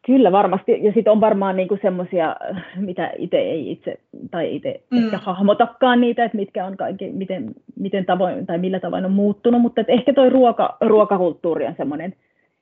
Kyllä 0.08 0.32
varmasti, 0.32 0.80
ja 0.82 0.92
sitten 0.94 1.12
on 1.12 1.22
varmaan 1.22 1.56
niinku 1.56 1.78
semmoisia, 1.82 2.36
mitä 2.76 3.12
itse 3.18 3.38
ei 3.38 3.72
itse, 3.72 4.00
tai 4.32 4.56
itse 4.56 4.82
mm. 4.92 5.06
ehkä 5.06 5.18
hahmotakaan 5.18 6.02
niitä, 6.02 6.26
että 6.26 6.38
mitkä 6.38 6.66
on 6.66 6.78
kaikki, 6.78 7.12
miten, 7.12 7.56
miten 7.80 8.06
tavoin, 8.06 8.46
tai 8.46 8.58
millä 8.58 8.80
tavoin 8.80 9.06
on 9.06 9.12
muuttunut, 9.12 9.62
mutta 9.62 9.84
ehkä 9.88 10.14
toi 10.14 10.30
ruoka, 10.30 10.78
ruokakulttuuri 10.82 11.66
on 11.66 11.74
semmoinen 11.78 12.16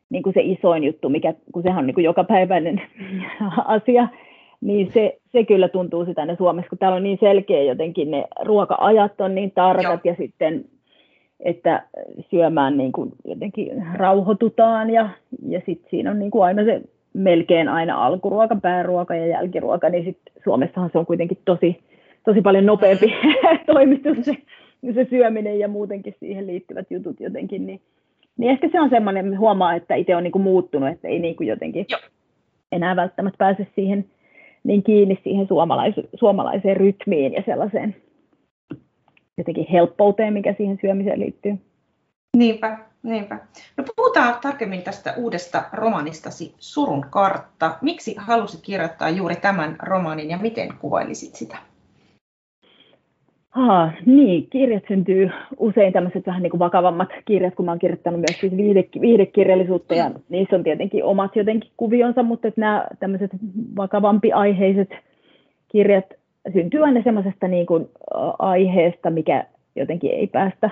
niin 0.10 0.24
kuin 0.24 0.34
se 0.34 0.42
isoin 0.42 0.84
juttu, 0.84 1.10
mikä, 1.10 1.34
kun 1.54 1.64
sehän 1.64 1.80
on 1.80 1.88
niin 1.88 1.96
kuin 1.96 2.06
jokapäiväinen 2.06 2.82
asia, 3.66 4.08
niin 4.62 4.92
se, 4.94 5.18
se 5.32 5.44
kyllä 5.44 5.68
tuntuu 5.68 6.06
sitä 6.06 6.26
ne 6.26 6.36
Suomessa, 6.36 6.70
kun 6.70 6.78
täällä 6.78 6.96
on 6.96 7.04
niin 7.04 7.20
selkeä 7.20 7.64
jotenkin 7.64 8.12
ne 8.12 8.26
ruoka-ajat 8.42 9.22
on 9.22 9.36
niin 9.36 9.52
tarkat 9.52 10.06
Joo. 10.06 10.14
ja 10.14 10.16
sitten 10.16 10.66
että 11.40 11.88
syömään 12.32 12.78
niin 12.78 12.92
kuin 12.92 13.12
jotenkin 13.26 13.84
rauhoitutaan 13.94 14.90
ja, 14.90 15.10
ja 15.48 15.62
sitten 15.66 15.90
siinä 15.90 16.12
on 16.12 16.20
niin 16.20 16.32
kuin 16.32 16.44
aina 16.44 16.64
se 16.64 16.82
melkein 17.16 17.70
aina 17.70 18.06
alkuruoka, 18.06 18.56
pääruoka 18.56 19.16
ja 19.16 19.28
jälkiruoka, 19.28 19.90
niin 19.90 20.06
sit 20.06 20.18
Suomessahan 20.44 20.90
se 20.92 20.98
on 20.98 21.06
kuitenkin 21.06 21.38
tosi, 21.46 21.80
tosi 22.26 22.42
paljon 22.42 22.66
nopeampi 22.66 23.06
mm. 23.06 23.60
toimitus 23.74 24.18
se, 24.22 24.38
se 24.94 25.08
syöminen 25.10 25.60
ja 25.60 25.68
muutenkin 25.68 26.16
siihen 26.20 26.48
liittyvät 26.48 26.92
jutut 26.92 27.20
jotenkin, 27.20 27.66
niin, 27.66 27.82
niin 28.38 28.52
ehkä 28.52 28.70
se 28.72 28.82
on 28.82 28.90
semmoinen, 28.90 29.40
huomaa, 29.40 29.76
että 29.76 29.96
itse 29.96 30.16
on 30.16 30.24
niin 30.24 30.32
kuin 30.32 30.44
muuttunut, 30.44 30.90
että 30.90 31.08
ei 31.08 31.20
niin 31.20 31.36
kuin 31.36 31.48
jotenkin 31.48 31.86
Joo. 31.90 32.00
enää 32.72 32.96
välttämättä 32.96 33.38
pääse 33.38 33.68
siihen 33.76 34.06
niin 34.64 34.84
kiinni 34.84 35.20
siihen 35.24 35.48
suomalais- 35.48 36.08
suomalaiseen 36.16 36.78
rytmiin 36.78 37.34
ja 37.34 37.44
sellaiseen 37.46 37.96
jotenkin 39.38 39.68
helppouteen, 39.72 40.34
mikä 40.34 40.54
siihen 40.58 40.78
syömiseen 40.82 41.20
liittyy. 41.20 41.58
Niinpä, 42.36 42.78
niinpä. 43.04 43.40
No 43.78 43.84
puhutaan 43.96 44.36
tarkemmin 44.42 44.82
tästä 44.82 45.14
uudesta 45.18 45.64
romanistasi 45.74 46.54
Surun 46.58 47.06
kartta. 47.10 47.78
Miksi 47.82 48.16
halusit 48.18 48.62
kirjoittaa 48.62 49.10
juuri 49.10 49.36
tämän 49.36 49.76
romaanin 49.84 50.30
ja 50.30 50.38
miten 50.38 50.70
kuvailisit 50.82 51.36
sitä? 51.36 51.58
Aa, 53.56 53.92
niin, 54.06 54.48
kirjat 54.50 54.84
syntyy 54.88 55.30
usein 55.58 55.94
tämmöiset 55.94 56.28
vähän 56.28 56.44
niin 56.44 56.52
kuin 56.52 56.60
vakavammat 56.60 57.10
kirjat, 57.26 57.56
kun 57.56 57.66
mä 57.66 57.72
oon 57.72 57.80
kirjoittanut 57.80 58.20
myös 58.20 58.40
siis 58.40 58.58
viide, 58.58 58.84
viidekirjallisuutta 59.02 59.96
ja 59.96 60.12
niissä 60.30 60.56
on 60.56 60.64
tietenkin 60.64 61.04
omat 61.04 61.36
jotenkin 61.36 61.72
kuvionsa, 61.78 62.24
mutta 62.24 62.48
että 62.48 62.62
nämä 62.62 62.88
tämmöiset 63.00 63.32
vakavampi 63.78 64.32
aiheiset 64.32 64.90
kirjat 65.68 66.06
syntyy 66.54 66.84
aina 66.84 67.04
semmoisesta 67.04 67.48
niin 67.48 67.66
kuin 67.66 67.90
aiheesta, 68.40 69.10
mikä 69.10 69.46
jotenkin 69.76 70.12
ei 70.12 70.28
päästä 70.28 70.70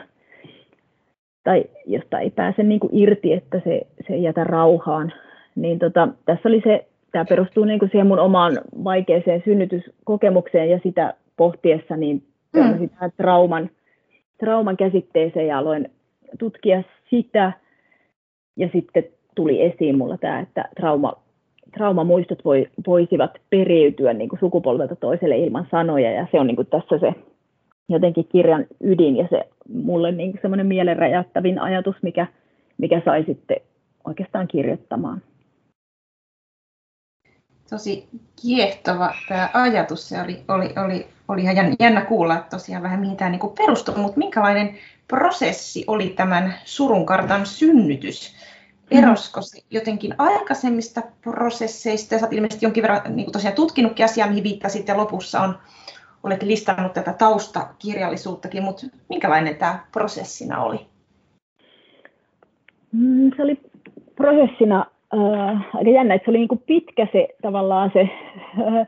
tai 1.43 1.65
josta 1.85 2.19
ei 2.19 2.29
pääse 2.29 2.63
niin 2.63 2.79
kuin 2.79 2.95
irti, 2.95 3.33
että 3.33 3.61
se, 3.63 3.81
se 4.07 4.13
ei 4.13 4.23
jätä 4.23 4.43
rauhaan. 4.43 5.13
Niin 5.55 5.79
tota, 5.79 6.07
tässä 6.25 6.49
oli 6.49 6.61
se, 6.63 6.85
tämä 7.11 7.25
perustuu 7.25 7.65
niin 7.65 7.79
kuin 7.79 7.89
siihen 7.91 8.07
mun 8.07 8.19
omaan 8.19 8.57
vaikeaseen 8.83 9.41
synnytyskokemukseen 9.45 10.69
ja 10.69 10.79
sitä 10.83 11.13
pohtiessa 11.37 11.97
niin 11.97 12.23
mm. 12.53 12.89
trauman, 13.17 13.69
trauman 14.37 14.77
käsitteeseen 14.77 15.47
ja 15.47 15.57
aloin 15.57 15.89
tutkia 16.39 16.83
sitä. 17.09 17.51
Ja 18.57 18.69
sitten 18.73 19.03
tuli 19.35 19.61
esiin 19.61 19.97
mulla 19.97 20.17
tämä, 20.17 20.39
että 20.39 20.69
trauma, 20.75 21.13
traumamuistot 21.77 22.45
voi, 22.45 22.67
voisivat 22.87 23.31
periytyä 23.49 24.13
niin 24.13 24.29
kuin 24.29 24.39
sukupolvelta 24.39 24.95
toiselle 24.95 25.37
ilman 25.37 25.67
sanoja. 25.71 26.11
Ja 26.11 26.27
se 26.31 26.39
on 26.39 26.47
niin 26.47 26.55
kuin 26.55 26.67
tässä 26.67 26.97
se 26.97 27.13
jotenkin 27.89 28.27
kirjan 28.31 28.65
ydin 28.83 29.15
ja 29.15 29.27
se 29.29 29.43
mulle 29.69 30.11
niin 30.11 30.39
semmoinen 30.41 30.67
mielenräjäyttävin 30.67 31.59
ajatus, 31.59 31.95
mikä, 32.01 32.27
mikä 32.77 33.01
sai 33.05 33.23
sitten 33.27 33.57
oikeastaan 34.03 34.47
kirjoittamaan. 34.47 35.21
Tosi 37.69 38.07
kiehtova 38.41 39.13
tämä 39.27 39.49
ajatus. 39.53 40.09
Se 40.09 40.21
oli, 40.21 40.43
oli, 40.47 40.73
oli, 40.85 41.07
oli 41.27 41.41
ihan 41.41 41.75
jännä 41.79 42.01
kuulla, 42.01 42.35
että 42.37 42.49
tosiaan 42.49 42.83
vähän 42.83 42.99
mihin 42.99 43.17
tämä 43.17 43.29
niin 43.29 43.41
perustuu, 43.57 43.95
mutta 43.97 44.17
minkälainen 44.17 44.77
prosessi 45.07 45.83
oli 45.87 46.09
tämän 46.09 46.53
surunkartan 46.65 47.45
synnytys? 47.45 48.35
Erosko 48.91 49.41
se 49.41 49.61
jotenkin 49.69 50.15
aikaisemmista 50.17 51.01
prosesseista? 51.21 52.19
Sä 52.19 52.25
olet 52.25 52.33
ilmeisesti 52.33 52.65
jonkin 52.65 52.81
verran 52.81 53.01
niin 53.15 53.31
tosiaan 53.31 53.55
tutkinutkin 53.55 54.05
asiaa, 54.05 54.27
mihin 54.27 54.43
viittasit, 54.43 54.87
ja 54.87 54.97
lopussa 54.97 55.41
on 55.41 55.59
olet 56.23 56.43
listannut 56.43 56.93
tätä 56.93 57.13
taustakirjallisuuttakin, 57.13 58.63
mutta 58.63 58.87
minkälainen 59.09 59.55
tämä 59.55 59.79
prosessina 59.91 60.63
oli? 60.63 60.79
Mm, 62.91 63.31
se 63.35 63.43
oli 63.43 63.57
prosessina 64.15 64.85
äh, 65.13 65.65
aika 65.73 65.89
jännä, 65.89 66.13
että 66.13 66.25
se 66.25 66.31
oli 66.31 66.37
niin 66.37 66.47
kuin 66.47 66.63
pitkä 66.65 67.07
se 67.11 67.27
tavallaan 67.41 67.91
se 67.93 68.01
äh, 68.01 68.87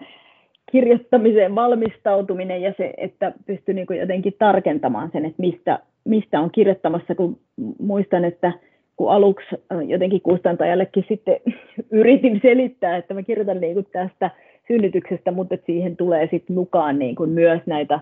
kirjoittamiseen 0.71 1.55
valmistautuminen 1.55 2.61
ja 2.61 2.73
se, 2.77 2.93
että 2.97 3.33
pystyi 3.45 3.75
niin 3.75 3.87
kuin 3.87 3.99
jotenkin 3.99 4.35
tarkentamaan 4.39 5.09
sen, 5.11 5.25
että 5.25 5.41
mistä, 5.41 5.79
mistä 6.03 6.39
on 6.39 6.51
kirjoittamassa, 6.51 7.15
kun 7.15 7.39
muistan, 7.79 8.25
että 8.25 8.53
kun 8.97 9.11
aluksi 9.11 9.47
äh, 9.51 9.79
jotenkin 9.87 10.21
kustantajallekin 10.21 11.05
sitten 11.07 11.35
yritin 11.91 12.39
selittää, 12.43 12.97
että 12.97 13.13
mä 13.13 13.23
kirjoitan 13.23 13.61
niin 13.61 13.73
kuin 13.73 13.87
tästä 13.91 14.31
synnytyksestä, 14.67 15.31
mutta 15.31 15.57
siihen 15.65 15.97
tulee 15.97 16.27
sitten 16.31 16.55
mukaan 16.55 16.99
niin 16.99 17.15
kuin 17.15 17.29
myös 17.29 17.61
näitä 17.65 17.99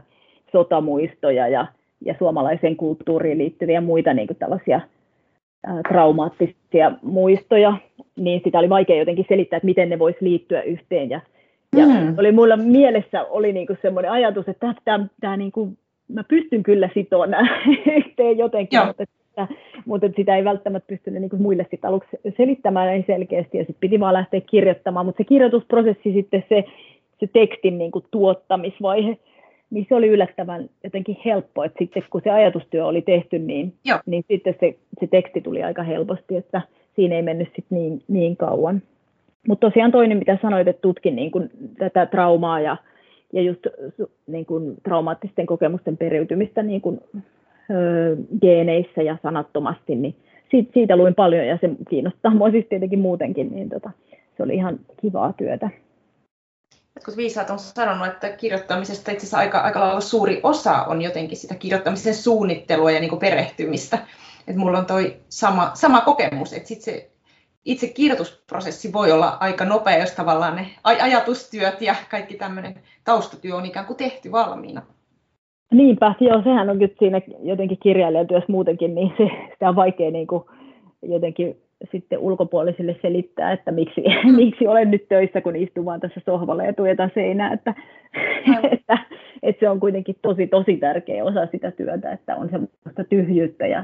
sotamuistoja 0.52 1.48
ja, 1.48 1.68
ja 2.06 2.16
suomalaiseen 2.20 2.76
kulttuuriin 2.76 3.38
liittyviä 3.38 3.82
muita 3.82 4.14
niin 4.14 4.28
kuin 4.28 4.38
tällaisia 4.38 4.82
ää, 5.66 5.82
traumaattisia 5.88 6.92
muistoja, 7.02 7.78
niin 8.16 8.42
sitä 8.44 8.60
oli 8.60 8.70
vaikea 8.70 8.98
jotenkin 8.98 9.26
selittää, 9.30 9.58
että 9.58 9.66
miten 9.66 9.90
ne 9.90 10.00
voisi 10.00 10.18
liittyä 10.22 10.62
yhteen. 10.62 11.10
Ja, 11.10 11.22
ja 11.76 11.86
mm. 11.86 12.16
oli 12.18 12.32
mulla 12.32 12.58
mielessä 12.58 13.24
oli 13.24 13.54
niin 13.54 13.68
kuin 13.68 13.80
semmoinen 13.82 14.12
ajatus, 14.12 14.48
että 14.48 14.74
tämä, 14.86 15.08
tämä 15.22 15.38
niin 15.38 15.52
kuin, 15.52 15.78
mä 16.08 16.24
pystyn 16.24 16.64
kyllä 16.64 16.90
sitoa 16.94 17.28
nämä 17.28 17.48
yhteen 17.98 18.38
jotenkin, 18.38 18.78
Joo. 18.78 18.86
mutta 18.86 19.04
että, 19.38 19.48
mutta 19.86 20.08
sitä 20.16 20.36
ei 20.36 20.44
välttämättä 20.44 20.88
pystynyt 20.88 21.22
niin 21.22 21.42
muille 21.42 21.66
sit 21.70 21.86
aluksi 21.86 22.10
selittämään 22.38 22.88
näin 22.88 23.04
selkeästi 23.08 23.58
ja 23.58 23.64
sitten 23.64 23.80
piti 23.80 24.00
vaan 24.00 24.14
lähteä 24.14 24.42
kirjoittamaan, 24.42 25.06
mutta 25.06 25.18
se 25.18 25.24
kirjoitusprosessi 25.24 26.14
sitten 26.14 26.44
se, 26.50 26.64
se 27.20 27.28
tekstin 27.34 27.78
niin 27.78 27.92
kuin 27.92 28.06
tuottamisvaihe, 28.12 29.18
niin 29.70 29.86
se 29.90 29.96
oli 29.96 30.08
yllättävän 30.08 30.70
jotenkin 30.84 31.18
helppo, 31.26 31.64
että 31.64 31.78
sitten 31.80 32.04
kun 32.10 32.22
se 32.24 32.30
ajatustyö 32.30 32.86
oli 32.86 33.02
tehty, 33.02 33.40
niin, 33.40 33.74
niin 34.06 34.26
sitten 34.28 34.56
se, 34.60 34.76
se 35.00 35.08
teksti 35.08 35.42
tuli 35.42 35.64
aika 35.64 35.84
helposti, 35.84 36.36
että 36.36 36.62
siinä 36.96 37.16
ei 37.16 37.22
mennyt 37.22 37.48
sitten 37.56 37.78
niin, 37.78 38.04
niin 38.08 38.38
kauan. 38.38 38.82
Mutta 39.48 39.68
tosiaan 39.68 39.92
toinen, 39.92 40.18
mitä 40.18 40.38
sanoit, 40.42 40.68
että 40.68 40.82
tutkin 40.82 41.16
niin 41.16 41.32
kuin 41.32 41.50
tätä 41.78 42.06
traumaa 42.06 42.60
ja, 42.60 42.78
ja 43.34 43.42
just 43.42 43.68
niin 44.28 44.46
kuin 44.46 44.76
traumaattisten 44.84 45.46
kokemusten 45.46 45.98
periytymistä 45.98 46.64
niin 46.64 46.82
geeneissä 48.42 49.02
ja 49.02 49.18
sanattomasti, 49.24 49.96
niin 49.96 50.16
siitä, 50.52 50.72
siitä 50.74 50.96
luin 50.96 51.16
paljon 51.16 51.48
ja 51.48 51.58
se 51.62 51.70
kiinnostaa 51.90 52.34
mua 52.34 52.52
siis 52.52 52.66
tietenkin 52.70 53.00
muutenkin, 53.00 53.56
niin 53.56 53.70
tota, 53.70 53.92
se 54.38 54.44
oli 54.44 54.56
ihan 54.56 54.80
kivaa 55.02 55.34
työtä. 55.34 55.70
Jotkut 56.96 57.18
viisaat 57.18 57.50
on 57.50 57.60
sanonut, 57.60 58.08
että 58.08 58.30
kirjoittamisesta 58.30 59.12
itse 59.12 59.26
asiassa 59.26 59.38
aika, 59.38 59.60
aika 59.60 59.80
lailla 59.80 60.02
suuri 60.02 60.40
osa 60.44 60.84
on 60.84 61.02
jotenkin 61.02 61.38
sitä 61.38 61.56
kirjoittamisen 61.56 62.16
suunnittelua 62.16 62.92
ja 62.92 63.00
niin 63.00 63.10
kuin 63.10 63.20
perehtymistä. 63.20 64.00
Et 64.48 64.56
mulla 64.56 64.80
on 64.80 64.86
toi 64.86 65.18
sama, 65.30 65.72
sama 65.74 66.02
kokemus, 66.02 66.54
että 66.54 66.68
sit 66.68 66.82
se 66.82 67.12
itse 67.66 67.88
kirjoitusprosessi 67.88 68.94
voi 68.94 69.12
olla 69.12 69.38
aika 69.40 69.66
nopea, 69.66 69.98
jos 69.98 70.12
tavallaan 70.12 70.56
ne 70.56 70.68
ajatustyöt 70.84 71.82
ja 71.82 71.96
kaikki 72.10 72.36
tämmöinen 72.36 72.76
taustatyö 73.04 73.56
on 73.56 73.66
ikään 73.66 73.86
kuin 73.86 73.98
tehty 73.98 74.32
valmiina. 74.32 74.82
Niinpä, 75.74 76.14
joo, 76.20 76.42
sehän 76.44 76.70
on 76.70 76.80
kyllä 76.80 76.94
siinä 77.00 77.22
jotenkin 77.44 77.78
kirjailijan 77.84 78.28
työssä 78.28 78.52
muutenkin, 78.52 78.96
niin 78.96 79.14
se, 79.18 79.30
sitä 79.52 79.70
on 79.70 79.76
vaikea 79.76 80.12
niin 80.12 80.28
kuin 80.28 80.44
jotenkin 81.02 81.58
sitten 81.92 82.20
ulkopuolisille 82.20 82.96
selittää, 83.02 83.52
että 83.52 83.72
miksi, 83.72 84.04
miksi 84.36 84.68
olen 84.68 84.92
nyt 84.92 85.08
töissä, 85.10 85.42
kun 85.42 85.56
istun 85.56 85.86
vaan 85.86 86.00
tässä 86.00 86.22
sohvalla 86.26 86.64
ja 86.64 86.74
tuijotan 86.74 87.12
seinää, 87.14 87.54
että, 87.54 87.74
että, 88.72 88.98
että, 89.44 89.60
se 89.60 89.70
on 89.70 89.80
kuitenkin 89.80 90.16
tosi, 90.22 90.48
tosi 90.48 90.78
tärkeä 90.78 91.24
osa 91.24 91.48
sitä 91.52 91.72
työtä, 91.72 92.12
että 92.12 92.36
on 92.36 92.50
semmoista 92.50 93.04
tyhjyyttä 93.10 93.68
ja, 93.68 93.84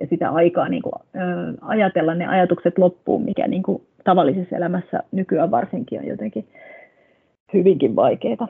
ja 0.00 0.06
sitä 0.10 0.30
aikaa 0.30 0.68
niin 0.68 0.82
kuin, 0.82 0.94
ö, 1.16 1.18
ajatella 1.60 2.14
ne 2.14 2.26
ajatukset 2.26 2.78
loppuun, 2.78 3.24
mikä 3.24 3.48
niin 3.48 3.62
kuin, 3.62 3.82
tavallisessa 4.04 4.56
elämässä 4.56 5.02
nykyään 5.12 5.50
varsinkin 5.50 6.00
on 6.00 6.06
jotenkin 6.06 6.44
hyvinkin 7.52 7.96
vaikeaa. 7.96 8.48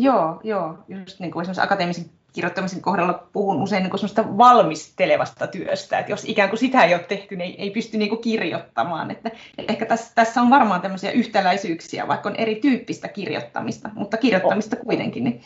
Joo, 0.00 0.40
joo. 0.44 0.78
Just 0.88 1.20
niin 1.20 1.30
kuin 1.30 1.42
esimerkiksi 1.42 1.64
akateemisen 1.64 2.04
kirjoittamisen 2.32 2.82
kohdalla 2.82 3.26
puhun 3.32 3.62
usein 3.62 3.82
niin 3.82 3.90
kuin 3.90 4.38
valmistelevasta 4.38 5.46
työstä, 5.46 5.98
että 5.98 6.12
jos 6.12 6.24
ikään 6.24 6.48
kuin 6.48 6.58
sitä 6.58 6.84
ei 6.84 6.94
ole 6.94 7.02
tehty, 7.02 7.36
niin 7.36 7.50
ei, 7.50 7.62
ei 7.62 7.70
pysty 7.70 7.98
niin 7.98 8.08
kuin 8.08 8.20
kirjoittamaan. 8.20 9.10
Että, 9.10 9.30
ehkä 9.68 9.86
tässä, 9.86 10.12
tässä 10.14 10.40
on 10.40 10.50
varmaan 10.50 10.80
tämmöisiä 10.80 11.10
yhtäläisyyksiä, 11.10 12.08
vaikka 12.08 12.28
on 12.28 12.36
erityyppistä 12.36 13.08
kirjoittamista, 13.08 13.90
mutta 13.94 14.16
kirjoittamista 14.16 14.76
kuitenkin. 14.76 15.24
Niin. 15.24 15.40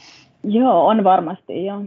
Joo, 0.45 0.87
on 0.87 1.05
varmasti, 1.05 1.67
joo. 1.67 1.83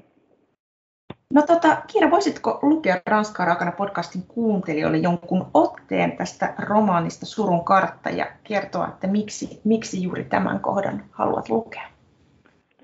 No 1.33 1.41
tota, 1.41 1.77
Kiira, 1.87 2.11
voisitko 2.11 2.59
lukea 2.61 3.01
Ranskaa 3.05 3.45
raakana 3.45 3.71
podcastin 3.71 4.23
kuuntelijoille 4.27 4.97
jonkun 4.97 5.47
otteen 5.53 6.17
tästä 6.17 6.53
romaanista 6.59 7.25
Surun 7.25 7.65
kartta 7.65 8.09
ja 8.09 8.25
kertoa, 8.43 8.87
että 8.87 9.07
miksi, 9.07 9.61
miksi 9.63 10.03
juuri 10.03 10.23
tämän 10.23 10.59
kohdan 10.59 11.03
haluat 11.11 11.49
lukea? 11.49 11.94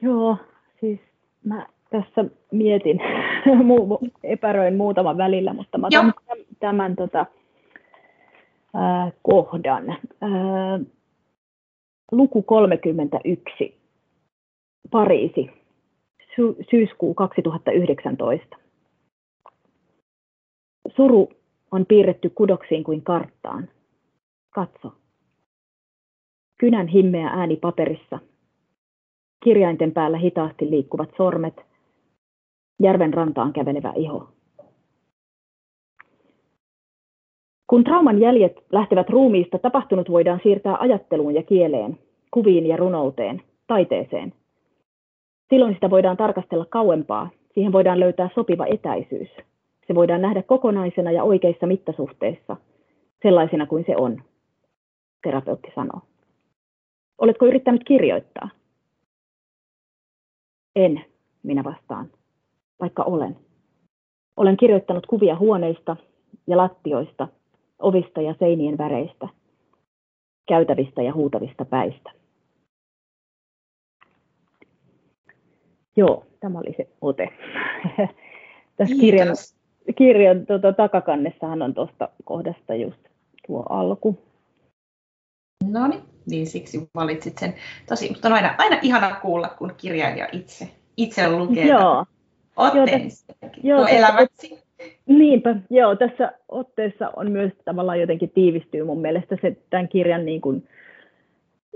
Joo, 0.02 0.38
siis 0.80 1.00
mä 1.44 1.68
tässä 1.90 2.26
mietin, 2.52 3.00
epäröin 4.24 4.78
muutaman 4.78 5.18
välillä, 5.18 5.54
mutta 5.54 5.78
mä 5.78 5.88
otan 5.88 6.14
tämän, 6.28 6.46
tämän 6.60 6.96
tota, 6.96 7.26
äh, 8.76 9.14
kohdan. 9.22 9.90
Äh, 9.90 10.82
luku 12.12 12.42
31, 12.42 13.82
Pariisi, 14.92 15.50
sy- 16.36 16.56
syyskuu 16.72 17.14
2019. 17.14 18.58
Suru 20.96 21.30
on 21.72 21.86
piirretty 21.86 22.30
kudoksiin 22.30 22.84
kuin 22.84 23.02
karttaan. 23.02 23.70
Katso. 24.50 24.94
Kynän 26.60 26.88
himmeä 26.88 27.28
ääni 27.28 27.56
paperissa. 27.56 28.20
Kirjainten 29.44 29.92
päällä 29.92 30.18
hitaasti 30.18 30.70
liikkuvat 30.70 31.10
sormet. 31.18 31.66
Järven 32.84 33.14
rantaan 33.14 33.54
kävelevä 33.54 33.94
iho. 33.96 34.30
Kun 37.68 37.84
trauman 37.84 38.20
jäljet 38.20 38.66
lähtevät 38.72 39.10
ruumiista, 39.10 39.60
tapahtunut 39.60 40.10
voidaan 40.10 40.40
siirtää 40.44 40.78
ajatteluun 40.80 41.34
ja 41.34 41.44
kieleen, 41.44 42.00
kuviin 42.32 42.66
ja 42.66 42.78
runouteen, 42.78 43.42
taiteeseen. 43.68 44.34
Silloin 45.50 45.74
sitä 45.74 45.90
voidaan 45.90 46.18
tarkastella 46.18 46.66
kauempaa, 46.66 47.30
siihen 47.54 47.72
voidaan 47.72 48.00
löytää 48.00 48.30
sopiva 48.36 48.66
etäisyys. 48.66 49.30
Se 49.88 49.96
voidaan 49.96 50.22
nähdä 50.22 50.44
kokonaisena 50.44 51.12
ja 51.12 51.24
oikeissa 51.24 51.68
mittasuhteissa, 51.68 52.58
sellaisena 53.22 53.66
kuin 53.66 53.84
se 53.88 53.96
on, 53.98 54.22
terapeutti 55.24 55.72
sanoo. 55.76 56.02
Oletko 57.18 57.46
yrittänyt 57.46 57.84
kirjoittaa? 57.84 58.50
En, 60.76 61.06
minä 61.44 61.64
vastaan, 61.64 62.10
vaikka 62.80 63.04
olen. 63.04 63.38
Olen 64.38 64.58
kirjoittanut 64.58 65.06
kuvia 65.06 65.36
huoneista 65.36 65.96
ja 66.48 66.58
lattioista, 66.58 67.28
ovista 67.80 68.22
ja 68.22 68.36
seinien 68.40 68.78
väreistä, 68.78 69.28
käytävistä 70.48 71.02
ja 71.02 71.14
huutavista 71.14 71.66
päistä. 71.66 72.12
Joo, 75.96 76.26
tämä 76.40 76.60
oli 76.60 76.74
se 76.78 76.90
ote. 77.02 77.30
Tässä 78.78 78.96
kirjan, 79.00 79.36
kirjan 79.98 80.46
tuota, 80.46 80.74
takakannessahan 80.74 81.62
on 81.62 81.74
tuosta 81.74 82.10
kohdasta 82.24 82.76
just 82.76 83.00
tuo 83.48 83.66
alku. 83.70 84.18
No 85.64 85.88
niin, 85.88 86.02
niin 86.26 86.48
siksi 86.48 86.90
valitsit 86.96 87.38
sen. 87.38 87.54
Tosi, 87.90 88.10
mutta 88.10 88.28
on 88.28 88.34
aina, 88.34 88.56
aina 88.58 88.80
ihana 88.82 89.16
kuulla, 89.16 89.50
kun 89.50 89.74
kirjailija 89.78 90.28
itse, 90.32 90.68
itse 90.98 91.30
lukee 91.30 91.68
Joo. 91.68 92.06
otteen. 92.56 93.10
Joo, 93.64 93.80
Tuo 93.80 93.88
eläväksi. 93.88 94.62
Niinpä, 95.06 95.56
joo, 95.70 95.96
tässä 95.96 96.32
otteessa 96.50 97.12
on 97.16 97.32
myös 97.32 97.52
tavallaan 97.66 98.00
jotenkin 98.00 98.30
tiivistyy 98.30 98.84
mun 98.84 99.02
mielestä 99.02 99.38
se 99.42 99.58
tämän 99.70 99.88
kirjan 99.88 100.26
niin 100.26 100.42
kuin, 100.42 100.64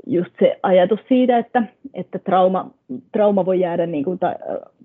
just 0.08 0.32
se 0.40 0.60
ajatus 0.64 1.00
siitä, 1.08 1.38
että, 1.38 1.64
että 1.94 2.20
trauma, 2.20 2.72
trauma 3.12 3.46
voi 3.46 3.60
jäädä 3.60 3.86
niin 3.86 4.04
kuin, 4.04 4.20
tai, 4.20 4.36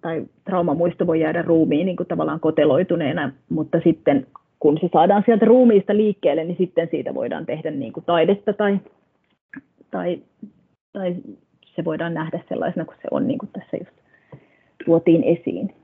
tai 0.01 0.25
traumamuisto 0.45 1.07
voi 1.07 1.21
jäädä 1.21 1.43
ruumiin 1.43 1.87
niin 1.87 1.97
kuin 1.97 2.07
tavallaan 2.07 2.41
koteloituneena, 2.41 3.33
mutta 3.49 3.81
sitten 3.85 4.27
kun 4.61 4.79
se 4.81 4.89
saadaan 4.93 5.23
sieltä 5.27 5.45
ruumiista 5.45 5.97
liikkeelle, 5.97 6.45
niin 6.45 6.59
sitten 6.59 6.89
siitä 6.91 7.15
voidaan 7.15 7.47
tehdä 7.47 7.71
niin 7.71 7.93
kuin 7.93 8.05
taidetta 8.05 8.53
tai, 8.53 8.81
tai, 9.91 10.23
tai 10.93 11.17
se 11.77 11.85
voidaan 11.85 12.15
nähdä 12.15 12.41
sellaisena 12.49 12.85
kuin 12.85 12.97
se 13.03 13.09
on, 13.11 13.27
niin 13.27 13.39
kuin 13.39 13.51
tässä 13.53 13.77
just 13.77 13.93
tuotiin 14.85 15.25
esiin. 15.25 15.75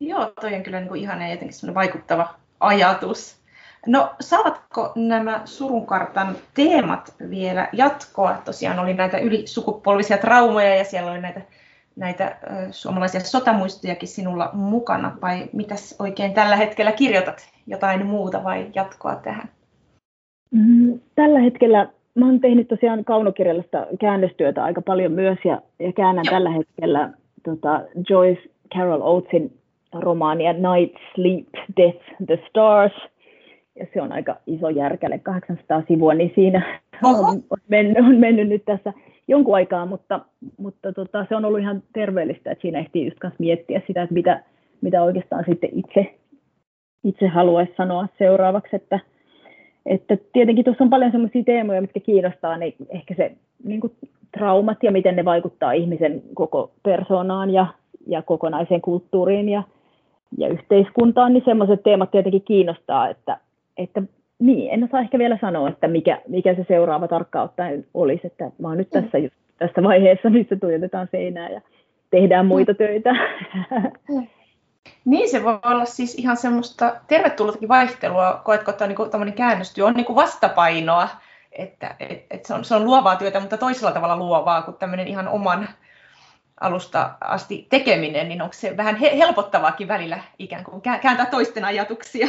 Joo, 0.00 0.32
toi 0.40 0.54
on 0.54 0.62
kyllä 0.62 0.80
niin 0.80 0.88
kuin 0.88 1.00
ihana 1.00 1.24
ja 1.24 1.30
jotenkin 1.30 1.74
vaikuttava 1.74 2.34
ajatus. 2.60 3.44
No, 3.86 4.14
saavatko 4.20 4.92
nämä 4.96 5.42
surunkartan 5.44 6.36
teemat 6.54 7.14
vielä 7.30 7.68
jatkoa? 7.72 8.42
Tosiaan 8.44 8.78
oli 8.78 8.94
näitä 8.94 9.18
ylisukupolvisia 9.18 10.18
traumoja 10.18 10.74
ja 10.74 10.84
siellä 10.84 11.10
oli 11.10 11.20
näitä, 11.20 11.40
näitä 11.96 12.36
suomalaisia 12.70 13.20
sotamuistojakin 13.20 14.08
sinulla 14.08 14.50
mukana. 14.52 15.16
Vai 15.22 15.48
mitäs 15.52 15.96
oikein 15.98 16.34
tällä 16.34 16.56
hetkellä 16.56 16.92
kirjoitat? 16.92 17.48
Jotain 17.66 18.06
muuta 18.06 18.44
vai 18.44 18.70
jatkoa 18.74 19.16
tähän? 19.16 19.48
Mm, 20.50 21.00
tällä 21.14 21.40
hetkellä 21.40 21.88
mä 22.14 22.26
oon 22.26 22.40
tehnyt 22.40 22.68
tosiaan 22.68 23.04
kaunokirjallista 23.04 23.86
käännöstyötä 24.00 24.64
aika 24.64 24.82
paljon 24.82 25.12
myös 25.12 25.38
ja, 25.44 25.62
ja 25.78 25.92
käännän 25.92 26.24
tällä 26.30 26.50
hetkellä 26.50 27.10
tota, 27.44 27.80
Joyce 28.10 28.42
Carol 28.74 29.02
Oatesin 29.02 29.52
romaania 29.92 30.52
Night, 30.52 30.96
Sleep, 31.14 31.46
Death, 31.76 32.04
The 32.26 32.38
Stars. 32.48 32.92
Ja 33.80 33.86
se 33.94 34.02
on 34.02 34.12
aika 34.12 34.36
iso 34.46 34.68
järkäle, 34.68 35.18
800 35.18 35.82
sivua, 35.88 36.14
niin 36.14 36.32
siinä 36.34 36.80
on, 37.02 37.42
on, 37.50 37.58
mennyt, 37.68 37.98
on 37.98 38.16
mennyt 38.16 38.48
nyt 38.48 38.64
tässä 38.64 38.92
jonkun 39.28 39.54
aikaa, 39.54 39.86
mutta, 39.86 40.20
mutta 40.56 40.92
tota, 40.92 41.26
se 41.28 41.36
on 41.36 41.44
ollut 41.44 41.60
ihan 41.60 41.82
terveellistä, 41.92 42.50
että 42.50 42.62
siinä 42.62 42.78
ehtii 42.78 43.04
just 43.04 43.38
miettiä 43.38 43.82
sitä, 43.86 44.02
että 44.02 44.14
mitä, 44.14 44.42
mitä 44.80 45.02
oikeastaan 45.02 45.44
sitten 45.48 45.70
itse, 45.72 46.14
itse 47.04 47.26
haluaisi 47.26 47.72
sanoa 47.76 48.06
seuraavaksi, 48.18 48.76
että, 48.76 49.00
että 49.86 50.16
tietenkin 50.32 50.64
tuossa 50.64 50.84
on 50.84 50.90
paljon 50.90 51.12
sellaisia 51.12 51.44
teemoja, 51.44 51.80
mitkä 51.80 52.00
kiinnostaa, 52.00 52.56
niin 52.56 52.74
ehkä 52.88 53.14
se 53.14 53.32
niin 53.64 53.80
kuin 53.80 53.92
traumat 54.38 54.78
ja 54.82 54.92
miten 54.92 55.16
ne 55.16 55.24
vaikuttaa 55.24 55.72
ihmisen 55.72 56.22
koko 56.34 56.70
persoonaan 56.82 57.50
ja, 57.50 57.66
ja 58.06 58.22
kokonaiseen 58.22 58.80
kulttuuriin 58.80 59.48
ja, 59.48 59.62
ja 60.38 60.48
yhteiskuntaan, 60.48 61.32
niin 61.32 61.44
sellaiset 61.44 61.82
teemat 61.82 62.10
tietenkin 62.10 62.42
kiinnostaa, 62.42 63.08
että, 63.08 63.38
että 63.76 64.02
niin, 64.38 64.70
en 64.70 64.84
osaa 64.84 65.00
ehkä 65.00 65.18
vielä 65.18 65.38
sanoa, 65.40 65.68
että 65.68 65.88
mikä, 65.88 66.20
mikä 66.28 66.54
se 66.54 66.64
seuraava 66.68 67.08
tarkkaan 67.08 67.44
ottaen 67.44 67.86
olisi, 67.94 68.26
että 68.26 68.50
mä 68.58 68.68
oon 68.68 68.78
nyt 68.78 68.88
mm. 68.94 69.02
tässä, 69.02 69.18
just, 69.18 69.34
tässä 69.58 69.82
vaiheessa, 69.82 70.30
missä 70.30 70.56
tuijotetaan 70.56 71.08
seinää 71.10 71.50
ja 71.50 71.60
tehdään 72.10 72.46
muita 72.46 72.72
mm. 72.72 72.76
töitä. 72.76 73.14
Niin, 75.04 75.30
se 75.30 75.44
voi 75.44 75.58
olla 75.62 75.84
siis 75.84 76.14
ihan 76.14 76.36
semmoista 76.36 76.96
tervetullutakin 77.06 77.68
vaihtelua. 77.68 78.40
Koetko, 78.44 78.70
että 78.70 78.86
niin 78.86 79.10
tämmöinen 79.10 79.34
käännöstyö 79.34 79.86
on 79.86 79.94
niin 79.94 80.14
vastapainoa, 80.14 81.08
että 81.52 81.96
et, 82.00 82.26
et 82.30 82.44
se, 82.44 82.54
on, 82.54 82.64
se 82.64 82.74
on 82.74 82.84
luovaa 82.84 83.16
työtä, 83.16 83.40
mutta 83.40 83.56
toisella 83.56 83.92
tavalla 83.92 84.16
luovaa 84.16 84.62
kuin 84.62 84.76
tämmöinen 84.76 85.08
ihan 85.08 85.28
oman 85.28 85.68
alusta 86.60 87.10
asti 87.20 87.66
tekeminen, 87.70 88.28
niin 88.28 88.42
onko 88.42 88.52
se 88.52 88.76
vähän 88.76 88.96
helpottavaakin 88.96 89.88
välillä 89.88 90.18
ikään 90.38 90.64
kuin 90.64 90.82
kääntää 90.82 91.26
toisten 91.26 91.64
ajatuksia? 91.64 92.28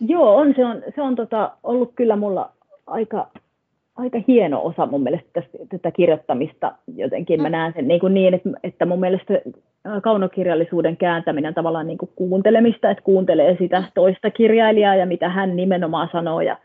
Joo, 0.00 0.36
on, 0.36 0.54
se 0.56 0.64
on, 0.64 0.82
se 0.94 1.02
on 1.02 1.16
tota, 1.16 1.52
ollut 1.62 1.92
kyllä 1.94 2.16
mulla 2.16 2.50
aika, 2.86 3.28
aika 3.96 4.18
hieno 4.28 4.64
osa 4.64 4.86
mun 4.86 5.02
mielestä 5.02 5.28
tästä, 5.32 5.58
tätä 5.68 5.90
kirjoittamista. 5.90 6.72
Jotenkin 6.96 7.42
mä 7.42 7.48
mm. 7.48 7.52
näen 7.52 7.72
sen 7.72 7.88
niin, 7.88 8.00
kuin 8.00 8.14
niin 8.14 8.34
että, 8.34 8.50
että 8.62 8.86
mun 8.86 9.00
mielestä 9.00 9.40
kaunokirjallisuuden 10.02 10.96
kääntäminen 10.96 11.48
on 11.48 11.54
tavallaan 11.54 11.86
niin 11.86 11.98
kuin 11.98 12.10
kuuntelemista, 12.16 12.90
että 12.90 13.04
kuuntelee 13.04 13.56
sitä 13.58 13.84
toista 13.94 14.30
kirjailijaa 14.30 14.94
ja 14.94 15.06
mitä 15.06 15.28
hän 15.28 15.56
nimenomaan 15.56 16.08
sanoo 16.12 16.40
ja 16.40 16.56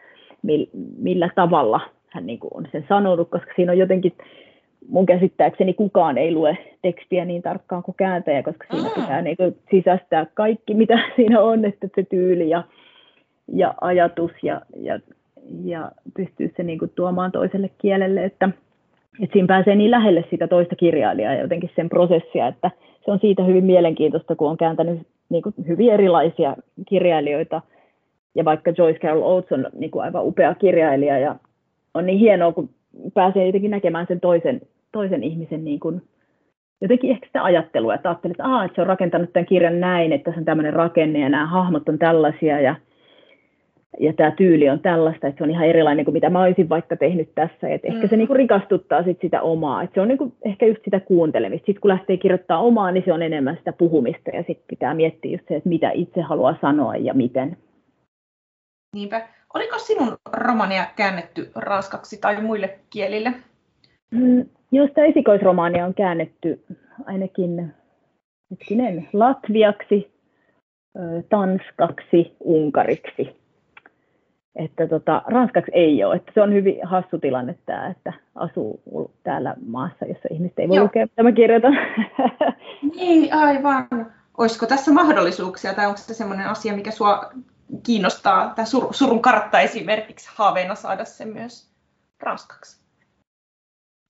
millä 0.97 1.29
tavalla 1.35 1.79
hän 2.09 2.25
niin 2.25 2.39
kuin 2.39 2.51
on 2.53 2.67
sen 2.71 2.85
sanonut, 2.89 3.29
koska 3.29 3.51
siinä 3.55 3.71
on 3.71 3.77
jotenkin 3.77 4.13
mun 4.89 5.05
käsittääkseni 5.05 5.73
kukaan 5.73 6.17
ei 6.17 6.31
lue 6.33 6.57
tekstiä 6.81 7.25
niin 7.25 7.41
tarkkaan 7.41 7.83
kuin 7.83 7.95
kääntäjä, 7.95 8.43
koska 8.43 8.65
siinä 8.71 8.89
pitää 8.95 9.21
niin 9.21 9.37
kuin 9.37 9.55
sisäistää 9.71 10.25
kaikki, 10.33 10.73
mitä 10.73 10.99
siinä 11.15 11.41
on, 11.41 11.65
että 11.65 11.87
se 11.95 12.03
tyyli 12.03 12.49
ja, 12.49 12.63
ja 13.53 13.73
ajatus 13.81 14.31
ja, 14.43 14.61
ja, 14.79 14.99
ja 15.63 15.91
pystyy 16.13 16.53
se 16.57 16.63
niin 16.63 16.79
kuin 16.79 16.91
tuomaan 16.95 17.31
toiselle 17.31 17.69
kielelle, 17.77 18.23
että, 18.25 18.49
että 19.21 19.33
siinä 19.33 19.47
pääsee 19.47 19.75
niin 19.75 19.91
lähelle 19.91 20.25
sitä 20.29 20.47
toista 20.47 20.75
kirjailijaa 20.75 21.33
ja 21.33 21.41
jotenkin 21.41 21.71
sen 21.75 21.89
prosessia, 21.89 22.47
että 22.47 22.71
se 23.05 23.11
on 23.11 23.19
siitä 23.19 23.43
hyvin 23.43 23.63
mielenkiintoista, 23.63 24.35
kun 24.35 24.49
on 24.49 24.57
kääntänyt 24.57 24.99
niin 25.29 25.43
kuin 25.43 25.55
hyvin 25.67 25.91
erilaisia 25.91 26.55
kirjailijoita, 26.89 27.61
ja 28.35 28.45
vaikka 28.45 28.73
Joyce 28.77 28.99
Carol 28.99 29.21
Oates 29.21 29.51
on 29.51 29.67
niin 29.79 29.91
kuin 29.91 30.03
aivan 30.03 30.25
upea 30.25 30.55
kirjailija 30.55 31.19
ja 31.19 31.35
on 31.93 32.05
niin 32.05 32.19
hienoa, 32.19 32.51
kun 32.51 32.69
pääsee 33.13 33.45
jotenkin 33.45 33.71
näkemään 33.71 34.07
sen 34.07 34.19
toisen, 34.19 34.61
toisen 34.91 35.23
ihmisen 35.23 35.65
niin 35.65 35.79
kuin, 35.79 36.01
jotenkin 36.81 37.11
ehkä 37.11 37.27
sitä 37.27 37.43
ajattelua, 37.43 37.95
että 37.95 38.09
ajattelee, 38.09 38.31
että, 38.31 38.65
että 38.65 38.75
se 38.75 38.81
on 38.81 38.87
rakentanut 38.87 39.33
tämän 39.33 39.45
kirjan 39.45 39.79
näin, 39.79 40.13
että 40.13 40.31
se 40.31 40.37
on 40.37 40.45
tämmöinen 40.45 40.73
rakenne 40.73 41.19
ja 41.19 41.29
nämä 41.29 41.45
hahmot 41.45 41.89
on 41.89 41.99
tällaisia 41.99 42.61
ja, 42.61 42.75
ja 43.99 44.13
tämä 44.13 44.31
tyyli 44.31 44.69
on 44.69 44.79
tällaista, 44.79 45.27
että 45.27 45.37
se 45.37 45.43
on 45.43 45.49
ihan 45.49 45.67
erilainen 45.67 46.05
kuin 46.05 46.13
mitä 46.13 46.29
mä 46.29 46.41
olisin 46.41 46.69
vaikka 46.69 46.95
tehnyt 46.97 47.35
tässä. 47.35 47.69
Että 47.69 47.87
ehkä 47.87 48.07
se 48.07 48.15
mm. 48.15 48.17
niin 48.17 48.27
kuin 48.27 48.37
rikastuttaa 48.37 49.03
sit 49.03 49.21
sitä 49.21 49.41
omaa, 49.41 49.83
että 49.83 49.93
se 49.93 50.01
on 50.01 50.07
niin 50.07 50.17
kuin 50.17 50.33
ehkä 50.45 50.65
just 50.65 50.83
sitä 50.83 50.99
kuuntelemista. 50.99 51.65
Sitten 51.65 51.81
kun 51.81 51.89
lähtee 51.89 52.17
kirjoittamaan 52.17 52.65
omaa, 52.65 52.91
niin 52.91 53.03
se 53.05 53.13
on 53.13 53.21
enemmän 53.21 53.57
sitä 53.57 53.73
puhumista 53.73 54.29
ja 54.33 54.43
sitten 54.43 54.67
pitää 54.67 54.93
miettiä 54.93 55.31
just 55.31 55.47
se, 55.47 55.55
että 55.55 55.69
mitä 55.69 55.91
itse 55.91 56.21
haluaa 56.21 56.57
sanoa 56.61 56.95
ja 56.95 57.13
miten. 57.13 57.57
Niinpä. 58.95 59.27
Oliko 59.53 59.79
sinun 59.79 60.17
romania 60.33 60.85
käännetty 60.95 61.51
ranskaksi 61.55 62.21
tai 62.21 62.41
muille 62.41 62.79
kielille? 62.89 63.33
Mm, 64.11 64.45
joo, 64.71 64.87
sitä 64.87 65.05
esikoisromaania 65.05 65.85
on 65.85 65.93
käännetty 65.93 66.63
ainakin 67.05 67.73
hetkinen, 68.51 69.07
latviaksi, 69.13 70.11
tanskaksi, 71.29 72.35
unkariksi. 72.39 73.46
Että 74.57 74.87
tota, 74.87 75.21
ranskaksi 75.27 75.71
ei 75.73 76.03
ole. 76.03 76.15
Että 76.15 76.31
se 76.33 76.41
on 76.41 76.53
hyvin 76.53 76.79
hassu 76.83 77.19
tilanne 77.19 77.55
tämä, 77.65 77.87
että 77.87 78.13
asuu 78.35 78.81
täällä 79.23 79.55
maassa, 79.65 80.05
jossa 80.05 80.27
ihmiset 80.31 80.59
ei 80.59 80.69
voi 80.69 80.75
Joo. 80.75 80.83
lukea, 80.83 81.05
mitä 81.05 81.23
mä 81.23 81.31
kirjoitan. 81.31 81.77
Niin, 82.95 83.33
aivan. 83.33 83.87
Olisiko 84.37 84.65
tässä 84.65 84.91
mahdollisuuksia, 84.91 85.73
tai 85.73 85.85
onko 85.85 85.97
se 85.97 86.13
sellainen 86.13 86.47
asia, 86.47 86.73
mikä 86.73 86.91
sua 86.91 87.31
kiinnostaa, 87.83 88.53
tämä 88.55 88.65
sur, 88.65 88.87
surun 88.91 89.21
kartta 89.21 89.59
esimerkiksi, 89.59 90.29
haaveena 90.35 90.75
saada 90.75 91.05
se 91.05 91.25
myös 91.25 91.71
ranskaksi? 92.19 92.81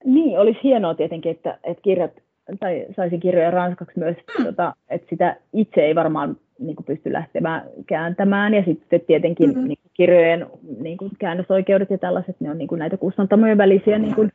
Niin, 0.06 0.40
olisi 0.40 0.60
hienoa 0.64 0.96
tietenkin, 0.96 1.32
että, 1.32 1.58
että 1.64 1.82
kirjat, 1.82 2.12
tai 2.60 2.86
saisin 2.96 3.20
kirjoja 3.20 3.52
ranskaksi 3.52 4.00
myös, 4.00 4.18
mm. 4.40 4.46
tota, 4.46 4.74
että 4.90 5.08
sitä 5.10 5.36
itse 5.54 5.82
ei 5.82 5.96
varmaan 5.96 6.38
niin 6.60 6.76
kuin 6.76 6.86
pysty 6.86 7.14
lähtemään 7.14 7.64
kääntämään. 7.88 8.54
Ja 8.54 8.64
sitten 8.64 9.02
tietenkin 9.02 9.50
mm-hmm. 9.50 9.68
niin 9.68 9.80
kirjojen 9.98 10.48
niin 10.80 10.98
kuin 10.98 11.12
käännösoikeudet 11.20 11.90
ja 11.90 11.98
tällaiset, 11.98 12.36
ne 12.40 12.52
on 12.52 12.58
niin 12.58 12.68
kuin 12.68 12.80
näitä 12.80 12.98
kustantamojen 12.98 13.58
välisiä 13.58 14.00
niin 14.00 14.16
kuin 14.16 14.32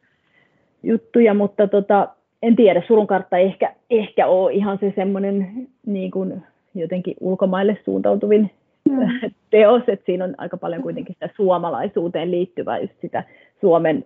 juttuja, 0.83 1.35
mutta 1.35 1.69
tota, 1.69 2.09
en 2.43 2.57
tiedä, 2.57 2.83
surun 2.87 3.07
kartta 3.07 3.39
ehkä, 3.39 3.75
ehkä 3.91 4.27
ole 4.27 4.53
ihan 4.53 4.79
se 4.79 4.93
semmoinen 4.97 5.69
niin 5.87 6.11
kuin 6.11 6.43
jotenkin 6.75 7.15
ulkomaille 7.21 7.79
suuntautuvin 7.85 8.51
mm. 8.91 9.31
teos, 9.51 9.83
että 9.89 10.07
siinä 10.07 10.25
on 10.25 10.35
aika 10.39 10.57
paljon 10.57 10.83
kuitenkin 10.83 11.15
sitä 11.15 11.29
suomalaisuuteen 11.37 12.31
liittyvää, 12.31 12.79
just 12.79 12.95
sitä 13.01 13.25
Suomen 13.61 14.05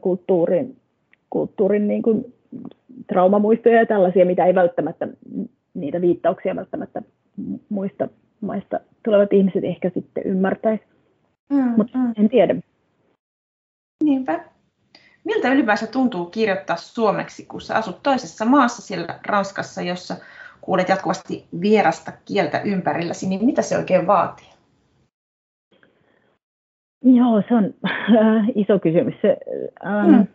kulttuurin, 0.00 0.76
kulttuurin 1.30 1.88
niin 1.88 2.02
kuin 2.02 2.34
traumamuistoja 3.06 3.78
ja 3.78 3.86
tällaisia, 3.86 4.26
mitä 4.26 4.44
ei 4.44 4.54
välttämättä, 4.54 5.08
niitä 5.74 6.00
viittauksia 6.00 6.56
välttämättä 6.56 7.02
muista 7.68 8.08
maista 8.40 8.80
tulevat 9.02 9.32
ihmiset 9.32 9.64
ehkä 9.64 9.90
sitten 9.94 10.22
ymmärtäisi. 10.26 10.84
Mm, 11.50 11.74
Mutta 11.76 11.98
mm. 11.98 12.12
en 12.16 12.28
tiedä. 12.28 12.54
Niinpä. 14.04 14.44
Miltä 15.24 15.52
ylipäänsä 15.52 15.86
tuntuu 15.86 16.26
kirjoittaa 16.26 16.76
suomeksi, 16.76 17.46
kun 17.46 17.60
sä 17.60 17.76
asut 17.76 18.02
toisessa 18.02 18.44
maassa 18.44 18.82
siellä 18.82 19.18
Ranskassa, 19.26 19.82
jossa 19.82 20.16
kuulet 20.60 20.88
jatkuvasti 20.88 21.46
vierasta 21.60 22.12
kieltä 22.24 22.60
ympärilläsi, 22.60 23.28
niin 23.28 23.44
mitä 23.44 23.62
se 23.62 23.78
oikein 23.78 24.06
vaatii? 24.06 24.48
Joo, 27.02 27.42
se 27.48 27.54
on 27.54 27.74
äh, 27.86 28.48
iso 28.54 28.78
kysymys. 28.78 29.14
Se, 29.22 29.36
äh, 29.86 30.06
mm. 30.06 30.26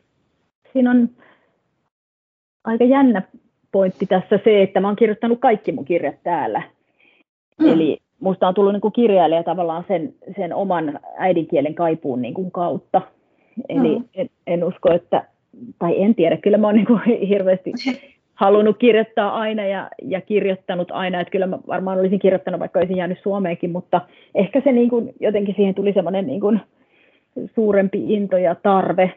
Siinä 0.73 0.91
on 0.91 1.09
aika 2.63 2.83
jännä 2.83 3.21
pointti 3.71 4.05
tässä 4.05 4.39
se, 4.43 4.63
että 4.63 4.79
mä 4.79 4.87
oon 4.87 4.95
kirjoittanut 4.95 5.39
kaikki 5.39 5.71
mun 5.71 5.85
kirjat 5.85 6.23
täällä. 6.23 6.63
Mm. 7.59 7.67
Eli 7.67 7.99
musta 8.19 8.47
on 8.47 8.53
tullut 8.53 8.73
niin 8.73 8.81
kuin 8.81 8.93
kirjailija 8.93 9.43
tavallaan 9.43 9.85
sen, 9.87 10.13
sen 10.35 10.53
oman 10.53 10.99
äidinkielen 11.17 11.75
kaipuun 11.75 12.21
niin 12.21 12.33
kuin 12.33 12.51
kautta. 12.51 13.01
Eli 13.69 13.99
mm. 13.99 14.05
en, 14.13 14.29
en 14.47 14.63
usko, 14.63 14.91
että, 14.93 15.23
tai 15.79 16.03
en 16.03 16.15
tiedä, 16.15 16.37
kyllä 16.37 16.57
mä 16.57 16.67
oon 16.67 16.75
niin 16.75 16.85
kuin 16.85 17.01
hirveästi 17.29 17.73
halunnut 18.33 18.77
kirjoittaa 18.77 19.35
aina 19.39 19.65
ja, 19.65 19.89
ja 20.01 20.21
kirjoittanut 20.21 20.91
aina, 20.91 21.19
että 21.21 21.31
kyllä 21.31 21.47
mä 21.47 21.59
varmaan 21.67 21.99
olisin 21.99 22.19
kirjoittanut, 22.19 22.59
vaikka 22.59 22.79
olisin 22.79 22.97
jäänyt 22.97 23.19
Suomeenkin, 23.23 23.71
mutta 23.71 24.01
ehkä 24.35 24.61
se 24.61 24.71
niin 24.71 24.89
kuin, 24.89 25.13
jotenkin 25.19 25.55
siihen 25.55 25.75
tuli 25.75 25.93
semmoinen 25.93 26.27
niin 26.27 26.41
kuin 26.41 26.61
suurempi 27.55 28.13
into 28.13 28.37
ja 28.37 28.55
tarve 28.55 29.13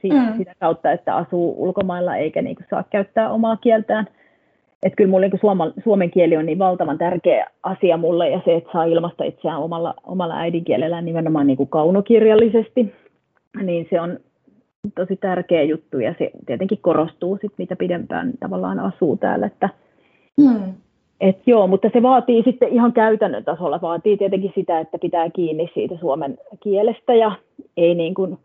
siitä, 0.00 0.20
mm. 0.20 0.36
sitä 0.36 0.54
kautta, 0.60 0.92
että 0.92 1.16
asuu 1.16 1.54
ulkomailla 1.58 2.16
eikä 2.16 2.42
niin 2.42 2.56
kuin 2.56 2.66
saa 2.70 2.84
käyttää 2.90 3.30
omaa 3.30 3.56
kieltään 3.56 4.06
että 4.84 4.96
kyllä 4.96 5.10
mulle 5.10 5.28
niin 5.28 5.40
suoma, 5.40 5.72
suomen 5.84 6.10
kieli 6.10 6.36
on 6.36 6.46
niin 6.46 6.58
valtavan 6.58 6.98
tärkeä 6.98 7.46
asia 7.62 7.96
mulle 7.96 8.28
ja 8.30 8.40
se, 8.44 8.54
että 8.54 8.72
saa 8.72 8.84
ilmaista 8.84 9.24
itseään 9.24 9.60
omalla, 9.60 9.94
omalla 10.06 10.36
äidinkielellään 10.36 11.04
nimenomaan 11.04 11.46
niin 11.46 11.56
kuin 11.56 11.68
kaunokirjallisesti, 11.68 12.92
niin 13.62 13.86
se 13.90 14.00
on 14.00 14.18
tosi 14.94 15.16
tärkeä 15.16 15.62
juttu 15.62 15.98
ja 15.98 16.14
se 16.18 16.30
tietenkin 16.46 16.78
korostuu 16.80 17.38
sit, 17.40 17.52
mitä 17.58 17.76
pidempään 17.76 18.32
tavallaan 18.40 18.80
asuu 18.80 19.16
täällä. 19.16 19.46
Että, 19.46 19.68
hmm. 20.42 20.74
et 21.20 21.38
joo, 21.46 21.66
mutta 21.66 21.90
se 21.92 22.02
vaatii 22.02 22.42
sitten 22.42 22.68
ihan 22.68 22.92
käytännön 22.92 23.44
tasolla, 23.44 23.80
vaatii 23.80 24.16
tietenkin 24.16 24.52
sitä, 24.54 24.80
että 24.80 24.98
pitää 24.98 25.30
kiinni 25.30 25.70
siitä 25.74 25.94
suomen 26.00 26.38
kielestä 26.62 27.14
ja 27.14 27.32
ei 27.76 27.94
niin 27.94 28.14
kuin, 28.14 28.38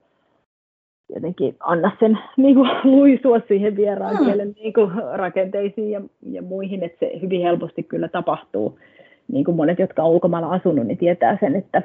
jotenkin 1.15 1.55
anna 1.59 1.91
sen 1.99 2.17
niin 2.37 2.55
kuin, 2.55 2.69
luisua 2.83 3.39
siihen 3.47 3.75
vieraan 3.75 4.15
mm. 4.15 4.25
kielen 4.25 4.55
niin 4.63 4.73
kuin, 4.73 4.91
rakenteisiin 5.13 5.91
ja, 5.91 6.01
ja 6.31 6.41
muihin, 6.41 6.83
että 6.83 7.05
se 7.05 7.19
hyvin 7.21 7.41
helposti 7.41 7.83
kyllä 7.83 8.07
tapahtuu. 8.07 8.79
Niin 9.27 9.45
kuin 9.45 9.57
monet, 9.57 9.79
jotka 9.79 10.03
on 10.03 10.11
ulkomailla 10.11 10.51
asunut, 10.51 10.87
niin 10.87 10.97
tietää 10.97 11.37
sen, 11.39 11.55
että 11.55 11.81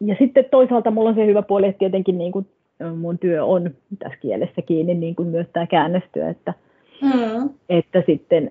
ja 0.00 0.16
sitten 0.18 0.44
toisaalta 0.50 0.90
mulla 0.90 1.08
on 1.08 1.14
se 1.14 1.26
hyvä 1.26 1.42
puoli, 1.42 1.66
että 1.66 1.78
tietenkin 1.78 2.18
niin 2.18 2.32
kuin 2.32 2.46
mun 2.96 3.18
työ 3.18 3.44
on 3.44 3.70
tässä 3.98 4.18
kielessä 4.20 4.62
kiinni, 4.62 4.94
niin 4.94 5.16
kuin 5.16 5.28
myös 5.28 5.46
tämä 5.52 5.66
käännöstyö, 5.66 6.28
että, 6.28 6.54
mm. 7.02 7.50
että 7.68 8.02
sitten 8.06 8.50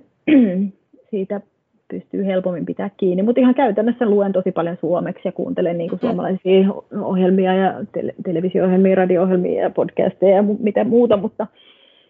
siitä 1.11 1.41
pystyy 1.89 2.25
helpommin 2.25 2.65
pitää 2.65 2.89
kiinni. 2.97 3.23
Mutta 3.23 3.41
ihan 3.41 3.55
käytännössä 3.55 4.05
luen 4.05 4.31
tosi 4.31 4.51
paljon 4.51 4.77
suomeksi 4.81 5.21
ja 5.25 5.31
kuuntelen 5.31 5.77
niin 5.77 5.89
kuin 5.89 5.99
suomalaisia 5.99 6.69
ohjelmia 7.01 7.53
ja 7.53 7.73
te- 7.91 8.13
televisio-ohjelmia, 8.23 8.95
radio-ohjelmia 8.95 9.61
ja 9.61 9.69
podcasteja 9.69 10.35
ja 10.35 10.41
mu- 10.41 10.63
mitä 10.63 10.83
muuta, 10.83 11.17
mutta, 11.17 11.47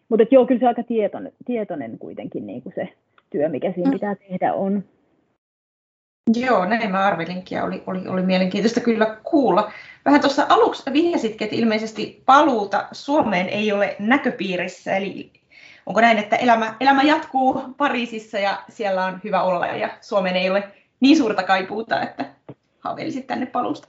mutta 0.10 0.24
et 0.24 0.32
joo, 0.32 0.46
kyllä 0.46 0.60
se 0.60 0.68
aika 0.68 0.84
tietoinen, 0.84 1.32
tietoinen 1.46 2.00
kuitenkin 2.00 2.48
niin 2.48 2.62
kuin 2.62 2.74
se 2.76 2.90
työ, 3.30 3.50
mikä 3.50 3.72
siinä 3.72 3.90
mm. 3.90 3.94
pitää 3.94 4.16
tehdä 4.16 4.54
on. 4.54 4.84
Joo, 6.36 6.66
näin 6.66 6.92
mä 6.92 7.06
arvelinkin 7.06 7.56
ja 7.56 7.64
oli, 7.64 7.84
oli, 7.88 8.08
oli 8.08 8.22
mielenkiintoista 8.22 8.80
kyllä 8.80 9.18
kuulla. 9.24 9.72
Vähän 10.06 10.22
tuossa 10.22 10.46
aluksi 10.50 10.94
vihjasitkin, 10.94 11.46
että 11.46 11.56
ilmeisesti 11.56 12.24
paluuta 12.26 12.88
Suomeen 12.92 13.50
ei 13.50 13.72
ole 13.72 13.96
näköpiirissä, 14.00 14.96
eli 14.96 15.32
onko 15.90 16.02
näin, 16.02 16.18
että 16.18 16.36
elämä, 16.36 16.74
elämä 16.80 17.04
jatkuu 17.04 17.62
Pariisissa 17.78 18.40
ja 18.40 18.60
siellä 18.70 19.06
on 19.06 19.20
hyvä 19.24 19.42
olla 19.44 19.68
ja 19.68 19.90
Suomeen 20.02 20.36
ei 20.36 20.50
ole 20.50 20.64
niin 21.00 21.18
suurta 21.18 21.44
kaipuuta, 21.44 22.02
että 22.02 22.26
haaveilisit 22.80 23.28
tänne 23.28 23.46
paluusta? 23.46 23.88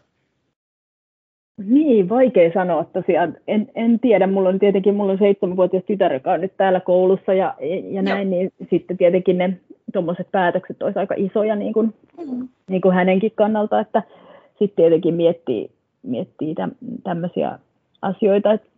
Niin, 1.66 2.08
vaikea 2.08 2.52
sanoa 2.52 2.84
tosiaan. 2.84 3.36
En, 3.48 3.70
en 3.74 4.00
tiedä, 4.00 4.26
mulla 4.26 4.48
on 4.48 4.58
tietenkin 4.58 4.94
mulla 4.94 5.12
on 5.12 5.18
seitsemänvuotias 5.18 5.84
tytär, 5.86 6.12
joka 6.12 6.32
on 6.32 6.40
nyt 6.40 6.56
täällä 6.56 6.80
koulussa 6.80 7.34
ja, 7.34 7.54
ja 7.90 8.02
näin, 8.02 8.32
Joo. 8.32 8.38
niin 8.38 8.52
sitten 8.70 8.96
tietenkin 8.96 9.38
ne 9.38 9.60
tuommoiset 9.92 10.30
päätökset 10.32 10.82
olisi 10.82 10.98
aika 10.98 11.14
isoja 11.18 11.56
niin 11.56 11.72
kuin, 11.72 11.94
mm. 12.26 12.48
niin 12.68 12.80
kuin 12.80 12.94
hänenkin 12.94 13.32
kannalta, 13.34 13.80
että 13.80 14.02
sitten 14.48 14.76
tietenkin 14.76 15.14
miettii, 15.14 15.70
miettii 16.02 16.54
tämmöisiä 17.04 17.58
asioita, 18.02 18.52
että, 18.52 18.68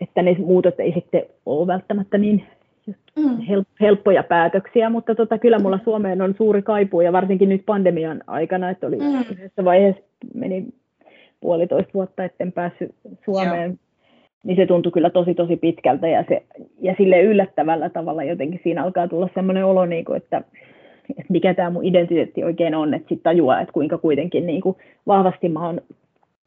että 0.00 0.22
ne 0.22 0.36
muutot 0.38 0.80
ei 0.80 0.92
sitten 0.92 1.22
ole 1.46 1.66
välttämättä 1.66 2.18
niin 2.18 2.44
mm. 3.16 3.38
helppoja 3.80 4.22
päätöksiä, 4.22 4.90
mutta 4.90 5.14
tota, 5.14 5.38
kyllä 5.38 5.58
mulla 5.58 5.78
Suomeen 5.84 6.22
on 6.22 6.34
suuri 6.36 6.62
kaipuu 6.62 7.00
ja 7.00 7.12
varsinkin 7.12 7.48
nyt 7.48 7.62
pandemian 7.66 8.20
aikana, 8.26 8.70
että 8.70 8.86
oli 8.86 8.96
mm. 8.96 9.20
yhdessä 9.30 9.64
vaiheessa 9.64 10.02
meni 10.34 10.66
puolitoista 11.40 11.90
vuotta, 11.94 12.24
etten 12.24 12.52
päässyt 12.52 12.94
Suomeen, 13.24 13.70
Joo. 13.70 13.78
niin 14.44 14.56
se 14.56 14.66
tuntui 14.66 14.92
kyllä 14.92 15.10
tosi 15.10 15.34
tosi 15.34 15.56
pitkältä 15.56 16.08
ja, 16.08 16.24
se, 16.28 16.42
ja 16.80 16.94
sille 16.98 17.22
yllättävällä 17.22 17.88
tavalla 17.88 18.24
jotenkin 18.24 18.60
siinä 18.62 18.84
alkaa 18.84 19.08
tulla 19.08 19.28
sellainen 19.34 19.64
olo, 19.64 19.86
niin 19.86 20.04
kuin, 20.04 20.16
että, 20.16 20.42
että 21.10 21.32
mikä 21.32 21.54
tämä 21.54 21.70
mun 21.70 21.84
identiteetti 21.84 22.44
oikein 22.44 22.74
on, 22.74 22.94
että 22.94 23.08
sitten 23.08 23.22
tajuaa, 23.22 23.60
että 23.60 23.72
kuinka 23.72 23.98
kuitenkin 23.98 24.46
niin 24.46 24.60
kuin 24.60 24.76
vahvasti 25.06 25.48
mä 25.48 25.66
oon 25.66 25.80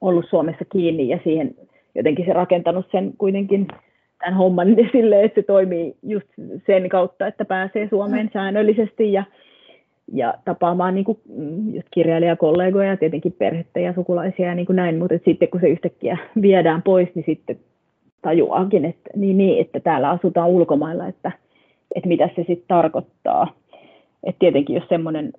ollut 0.01 0.25
Suomessa 0.29 0.65
kiinni 0.71 1.09
ja 1.09 1.19
siihen 1.23 1.55
jotenkin 1.95 2.25
se 2.25 2.33
rakentanut 2.33 2.85
sen 2.91 3.13
kuitenkin 3.17 3.67
tämän 4.19 4.37
homman 4.37 4.67
silleen, 4.91 5.25
että 5.25 5.41
se 5.41 5.45
toimii 5.45 5.95
just 6.03 6.27
sen 6.65 6.89
kautta, 6.89 7.27
että 7.27 7.45
pääsee 7.45 7.87
Suomeen 7.89 8.25
mm. 8.25 8.31
säännöllisesti 8.33 9.13
ja, 9.13 9.23
ja 10.13 10.33
tapaamaan 10.45 10.95
niin 10.95 11.05
kuin, 11.05 11.17
mm, 11.29 11.73
just 11.73 11.87
kirjailijakollegoja 11.91 12.89
ja 12.89 12.97
tietenkin 12.97 13.35
perhettä 13.39 13.79
ja 13.79 13.93
sukulaisia 13.93 14.47
ja 14.47 14.55
niin 14.55 14.65
kuin 14.65 14.75
näin, 14.75 14.97
mutta 14.97 15.15
sitten 15.25 15.47
kun 15.47 15.61
se 15.61 15.67
yhtäkkiä 15.67 16.17
viedään 16.41 16.81
pois, 16.81 17.09
niin 17.15 17.25
sitten 17.25 17.59
tajuaakin, 18.21 18.85
että, 18.85 19.09
niin, 19.15 19.37
niin, 19.37 19.61
että 19.61 19.79
täällä 19.79 20.09
asutaan 20.09 20.49
ulkomailla, 20.49 21.07
että, 21.07 21.31
että 21.95 22.07
mitä 22.07 22.27
se 22.27 22.35
sitten 22.35 22.67
tarkoittaa. 22.67 23.47
että 24.23 24.39
tietenkin 24.39 24.75
jos 24.75 24.87
semmoinen 24.89 25.33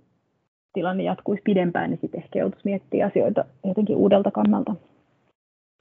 tilanne 0.72 1.02
jatkuisi 1.02 1.42
pidempään, 1.44 1.90
niin 1.90 1.98
sitten 2.00 2.22
ehkä 2.22 2.38
joutuisi 2.38 2.64
miettimään 2.64 3.10
asioita 3.10 3.44
jotenkin 3.64 3.96
uudelta 3.96 4.30
kannalta. 4.30 4.74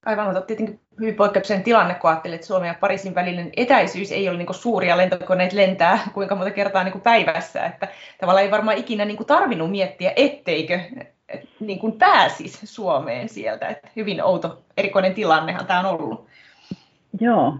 Aivan, 0.05 0.25
mutta 0.25 0.41
tietenkin 0.41 0.79
hyvin 0.99 1.15
poikkeuksellinen 1.15 1.65
tilanne, 1.65 1.93
kun 1.93 2.09
ajattelee, 2.09 2.35
että 2.35 2.47
Suomen 2.47 2.67
ja 2.67 2.75
Pariisin 2.79 3.15
välinen 3.15 3.49
etäisyys 3.57 4.11
ei 4.11 4.29
ole 4.29 4.37
niin 4.37 4.53
suuria 4.53 4.97
lentokoneet 4.97 5.53
lentää 5.53 5.99
kuinka 6.13 6.35
monta 6.35 6.51
kertaa 6.51 6.83
niin 6.83 6.91
kuin 6.91 7.01
päivässä, 7.01 7.65
että 7.65 7.87
tavallaan 8.19 8.45
ei 8.45 8.51
varmaan 8.51 8.77
ikinä 8.77 9.05
niin 9.05 9.17
kuin 9.17 9.27
tarvinnut 9.27 9.71
miettiä, 9.71 10.13
etteikö 10.15 10.79
niin 11.59 11.79
kuin 11.79 11.93
pääsisi 11.93 12.67
Suomeen 12.67 13.29
sieltä. 13.29 13.67
Että 13.67 13.89
hyvin 13.95 14.23
outo, 14.23 14.59
erikoinen 14.77 15.13
tilannehan 15.13 15.65
tämä 15.65 15.79
on 15.79 15.85
ollut. 15.85 16.25
Joo, 17.21 17.53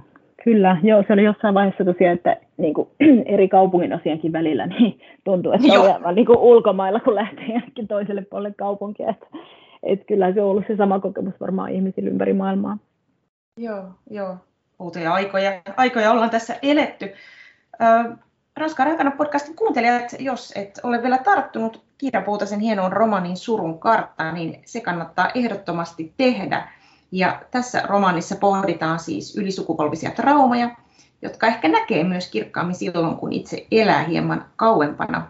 kyllä. 0.44 0.78
Joo, 0.84 1.04
se 1.08 1.14
oli 1.14 1.24
jossain 1.24 1.54
vaiheessa 1.54 1.86
tosiaan, 1.86 2.16
että 2.16 2.38
niin 2.58 2.74
kuin, 2.74 2.90
eri 3.34 3.48
kaupungin 3.48 3.94
osienkin 3.94 4.32
välillä 4.32 4.66
niin 4.68 5.00
tuntuu, 5.24 5.52
että 5.52 5.68
on 6.04 6.16
niin 6.16 6.26
kuin 6.26 6.40
ulkomailla, 6.40 7.00
kun 7.00 7.16
lähtee 7.16 7.62
toiselle 7.88 8.22
puolelle 8.22 8.56
kaupunkia. 8.58 9.10
Että 9.10 9.26
et 9.88 10.06
kyllä 10.08 10.34
se 10.34 10.42
on 10.42 10.50
ollut 10.50 10.64
se 10.68 10.76
sama 10.76 11.00
kokemus 11.00 11.34
varmaan 11.40 11.72
ihmisillä 11.72 12.10
ympäri 12.10 12.34
maailmaa. 12.34 12.78
Joo, 13.58 13.84
joo. 14.10 14.38
Outoja 14.80 15.14
aikoja, 15.14 15.62
aikoja 15.78 16.12
ollaan 16.12 16.30
tässä 16.30 16.56
eletty. 16.62 17.14
Ranskan 18.58 18.88
aikana 18.88 19.12
podcastin 19.12 19.56
kuuntelijat, 19.56 20.16
jos 20.20 20.54
et 20.56 20.80
ole 20.84 21.02
vielä 21.02 21.18
tarttunut 21.18 21.84
Kiira 21.98 22.22
Puutasen 22.22 22.60
hienoon 22.60 22.92
romanin 22.92 23.38
Surun 23.38 23.80
kartta, 23.80 24.32
niin 24.32 24.62
se 24.66 24.82
kannattaa 24.82 25.32
ehdottomasti 25.36 26.14
tehdä. 26.18 26.70
Ja 27.12 27.42
tässä 27.52 27.82
romaanissa 27.86 28.36
pohditaan 28.36 29.00
siis 29.00 29.38
ylisukupolvisia 29.38 30.12
traumaja, 30.12 30.70
jotka 31.22 31.48
ehkä 31.48 31.68
näkee 31.68 32.04
myös 32.04 32.32
kirkkaammin 32.32 32.76
silloin, 32.76 33.18
kun 33.18 33.34
itse 33.34 33.68
elää 33.72 34.04
hieman 34.04 34.46
kauempana. 34.56 35.28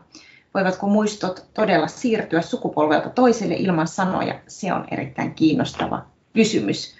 Voivatko 0.53 0.87
muistot 0.87 1.45
todella 1.53 1.87
siirtyä 1.87 2.41
sukupolvelta 2.41 3.09
toiselle 3.09 3.53
ilman 3.53 3.87
sanoja? 3.87 4.39
Se 4.47 4.73
on 4.73 4.85
erittäin 4.91 5.35
kiinnostava 5.35 6.05
kysymys. 6.33 6.97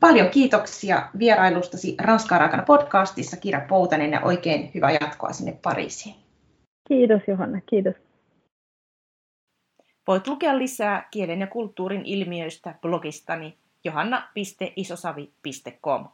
Paljon 0.00 0.30
kiitoksia 0.30 1.08
vierailusta 1.18 1.76
Ranskaa 2.00 2.38
raakana 2.38 2.62
podcastissa, 2.62 3.36
Kira 3.36 3.60
Poutanen, 3.68 4.12
ja 4.12 4.20
oikein 4.20 4.70
hyvää 4.74 4.90
jatkoa 4.90 5.32
sinne 5.32 5.58
Pariisiin. 5.62 6.14
Kiitos 6.88 7.22
Johanna, 7.28 7.60
kiitos. 7.60 7.94
Voit 10.08 10.26
lukea 10.26 10.58
lisää 10.58 11.08
kielen 11.10 11.40
ja 11.40 11.46
kulttuurin 11.46 12.02
ilmiöistä 12.04 12.74
blogistani 12.80 13.58
johanna.isosavi.com. 13.84 16.08